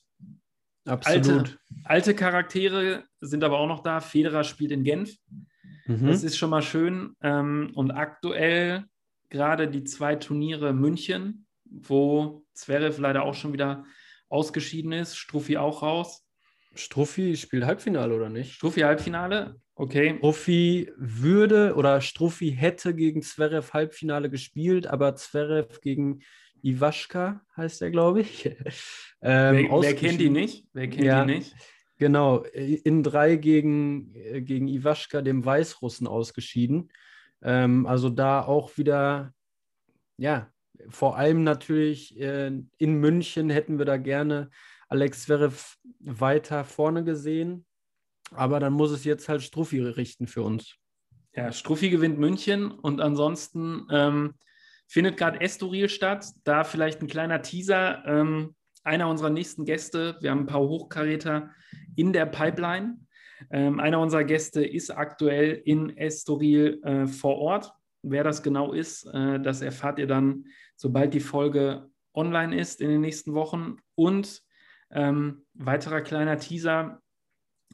Absolut. 0.86 1.28
Alte, 1.28 1.60
alte 1.84 2.16
Charaktere 2.16 3.04
sind 3.20 3.44
aber 3.44 3.60
auch 3.60 3.68
noch 3.68 3.84
da. 3.84 4.00
Federer 4.00 4.44
spielt 4.44 4.72
in 4.72 4.84
Genf. 4.84 5.18
Mhm. 5.86 6.08
Das 6.08 6.24
ist 6.24 6.36
schon 6.36 6.50
mal 6.50 6.64
schön. 6.64 7.16
Ähm, 7.22 7.70
und 7.76 7.92
aktuell 7.92 8.86
gerade 9.30 9.68
die 9.68 9.84
zwei 9.84 10.16
Turniere 10.16 10.74
München, 10.74 11.46
wo 11.66 12.44
Zverev 12.54 13.00
leider 13.00 13.22
auch 13.22 13.36
schon 13.36 13.54
wieder 13.54 13.86
ausgeschieden 14.30 14.94
ist, 14.94 15.16
Struffi 15.16 15.58
auch 15.58 15.84
raus. 15.84 16.26
Struffi 16.74 17.36
spielt 17.36 17.66
Halbfinale 17.66 18.16
oder 18.16 18.30
nicht? 18.30 18.54
Struffi 18.54 18.80
Halbfinale. 18.80 19.62
Okay. 19.82 20.16
Struffi 20.18 20.92
würde 20.96 21.74
oder 21.74 22.02
Struffi 22.02 22.52
hätte 22.52 22.94
gegen 22.94 23.24
Zverev 23.24 23.74
Halbfinale 23.74 24.30
gespielt, 24.30 24.86
aber 24.86 25.16
Zverev 25.16 25.82
gegen 25.82 26.22
Iwaschka 26.62 27.42
heißt 27.58 27.82
er, 27.82 27.90
glaube 27.90 28.22
ich. 28.22 28.46
ähm, 29.24 29.68
wer, 29.72 29.82
wer, 29.82 29.96
kennt 29.96 30.22
die 30.22 30.30
nicht? 30.30 30.68
Wer 30.74 30.88
kennt 30.88 31.04
ja, 31.04 31.26
die 31.26 31.34
nicht? 31.34 31.56
Genau, 31.98 32.44
in 32.44 33.02
drei 33.02 33.38
gegen, 33.38 34.14
äh, 34.14 34.42
gegen 34.42 34.68
Iwaschka, 34.68 35.24
dem 35.24 35.44
Weißrussen, 35.44 36.06
ausgeschieden. 36.06 36.92
Ähm, 37.42 37.88
also 37.88 38.12
da 38.12 38.44
auch 38.44 38.78
wieder, 38.78 39.34
ja, 40.18 40.52
vor 40.90 41.18
allem 41.18 41.44
natürlich 41.44 42.20
äh, 42.20 42.52
in 42.78 42.94
München 43.00 43.50
hätten 43.50 43.80
wir 43.80 43.86
da 43.86 43.98
gerne 43.98 44.52
Alex 44.90 45.24
Zverev 45.24 45.78
weiter 46.02 46.66
vorne 46.66 47.04
gesehen. 47.04 47.66
Aber 48.32 48.60
dann 48.60 48.74
muss 48.74 48.92
es 48.92 49.04
jetzt 49.04 49.30
halt 49.30 49.42
Struffi 49.42 49.82
richten 49.82 50.28
für 50.28 50.42
uns. 50.42 50.76
Ja, 51.34 51.52
Struffi 51.52 51.90
gewinnt 51.90 52.20
München 52.20 52.72
und 52.72 53.00
ansonsten 53.00 53.88
ähm, 53.92 54.34
findet 54.88 55.18
gerade 55.18 55.40
Estoril 55.40 55.90
statt. 55.90 56.26
Da 56.44 56.64
vielleicht 56.64 57.02
ein 57.02 57.08
kleiner 57.08 57.42
Teaser. 57.42 58.04
Ähm, 58.06 58.56
einer 58.84 59.08
unserer 59.08 59.30
nächsten 59.30 59.66
Gäste, 59.66 60.18
wir 60.22 60.32
haben 60.32 60.42
ein 60.42 60.48
paar 60.48 60.62
Hochkaräter 60.62 61.52
in 61.96 62.14
der 62.14 62.26
Pipeline. 62.26 63.00
Ähm, 63.50 63.80
einer 63.80 64.00
unserer 64.00 64.24
Gäste 64.24 64.66
ist 64.66 64.90
aktuell 64.92 65.62
in 65.66 65.96
Estoril 65.98 66.82
äh, 66.84 67.08
vor 67.08 67.38
Ort. 67.38 67.74
Wer 68.04 68.24
das 68.24 68.44
genau 68.44 68.74
ist, 68.74 69.06
äh, 69.06 69.40
das 69.40 69.62
erfahrt 69.62 70.00
ihr 70.00 70.08
dann, 70.08 70.46
sobald 70.76 71.14
die 71.14 71.20
Folge 71.20 71.90
online 72.14 72.60
ist 72.60 72.82
in 72.82 72.90
den 72.90 73.02
nächsten 73.02 73.34
Wochen. 73.34 73.78
Und 73.96 74.42
ähm, 74.90 75.46
weiterer 75.54 76.02
kleiner 76.02 76.38
Teaser, 76.38 77.01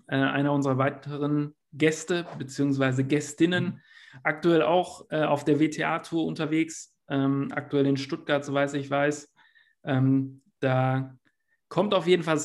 äh, 0.08 0.16
einer 0.16 0.54
unserer 0.54 0.78
weiteren 0.78 1.56
Gäste 1.74 2.26
bzw. 2.38 3.04
Gästinnen, 3.04 3.64
mhm. 3.66 3.80
aktuell 4.24 4.62
auch 4.62 5.06
äh, 5.10 5.24
auf 5.24 5.46
der 5.46 5.60
WTA-Tour 5.60 6.26
unterwegs, 6.26 6.96
ähm, 7.10 7.50
aktuell 7.52 7.86
in 7.86 7.98
Stuttgart, 7.98 8.44
soweit 8.44 8.74
ich 8.74 8.90
weiß. 8.90 9.34
Ähm, 9.84 10.42
da 10.60 11.16
kommt 11.70 11.94
auf 11.94 12.08
jeden 12.08 12.24
Fall, 12.24 12.40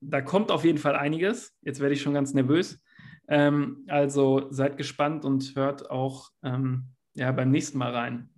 da 0.00 0.20
kommt 0.22 0.50
auf 0.50 0.64
jeden 0.64 0.78
Fall 0.78 0.96
einiges. 0.96 1.56
Jetzt 1.62 1.80
werde 1.80 1.94
ich 1.94 2.02
schon 2.02 2.14
ganz 2.14 2.34
nervös. 2.34 2.80
Ähm, 3.28 3.84
also 3.88 4.46
seid 4.50 4.76
gespannt 4.76 5.24
und 5.24 5.54
hört 5.56 5.90
auch 5.90 6.30
ähm, 6.42 6.88
ja, 7.14 7.32
beim 7.32 7.50
nächsten 7.50 7.78
Mal 7.78 7.92
rein. 7.92 8.30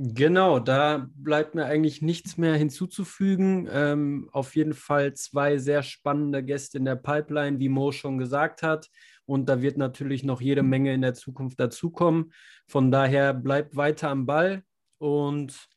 Genau, 0.00 0.60
da 0.60 1.08
bleibt 1.16 1.56
mir 1.56 1.64
eigentlich 1.64 2.02
nichts 2.02 2.36
mehr 2.36 2.54
hinzuzufügen. 2.54 3.68
Ähm, 3.68 4.28
auf 4.30 4.54
jeden 4.54 4.74
Fall 4.74 5.14
zwei 5.14 5.58
sehr 5.58 5.82
spannende 5.82 6.44
Gäste 6.44 6.78
in 6.78 6.84
der 6.84 6.94
Pipeline, 6.94 7.58
wie 7.58 7.68
Mo 7.68 7.90
schon 7.90 8.16
gesagt 8.16 8.62
hat. 8.62 8.88
Und 9.26 9.48
da 9.48 9.60
wird 9.60 9.76
natürlich 9.76 10.22
noch 10.22 10.40
jede 10.40 10.62
Menge 10.62 10.94
in 10.94 11.02
der 11.02 11.14
Zukunft 11.14 11.58
dazukommen. 11.58 12.32
Von 12.68 12.92
daher 12.92 13.34
bleibt 13.34 13.74
weiter 13.74 14.10
am 14.10 14.24
Ball 14.24 14.62
und 14.98 15.68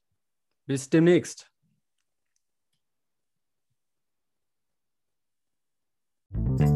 bis 0.67 0.91
demnächst. 0.91 1.51
Thank 6.34 6.70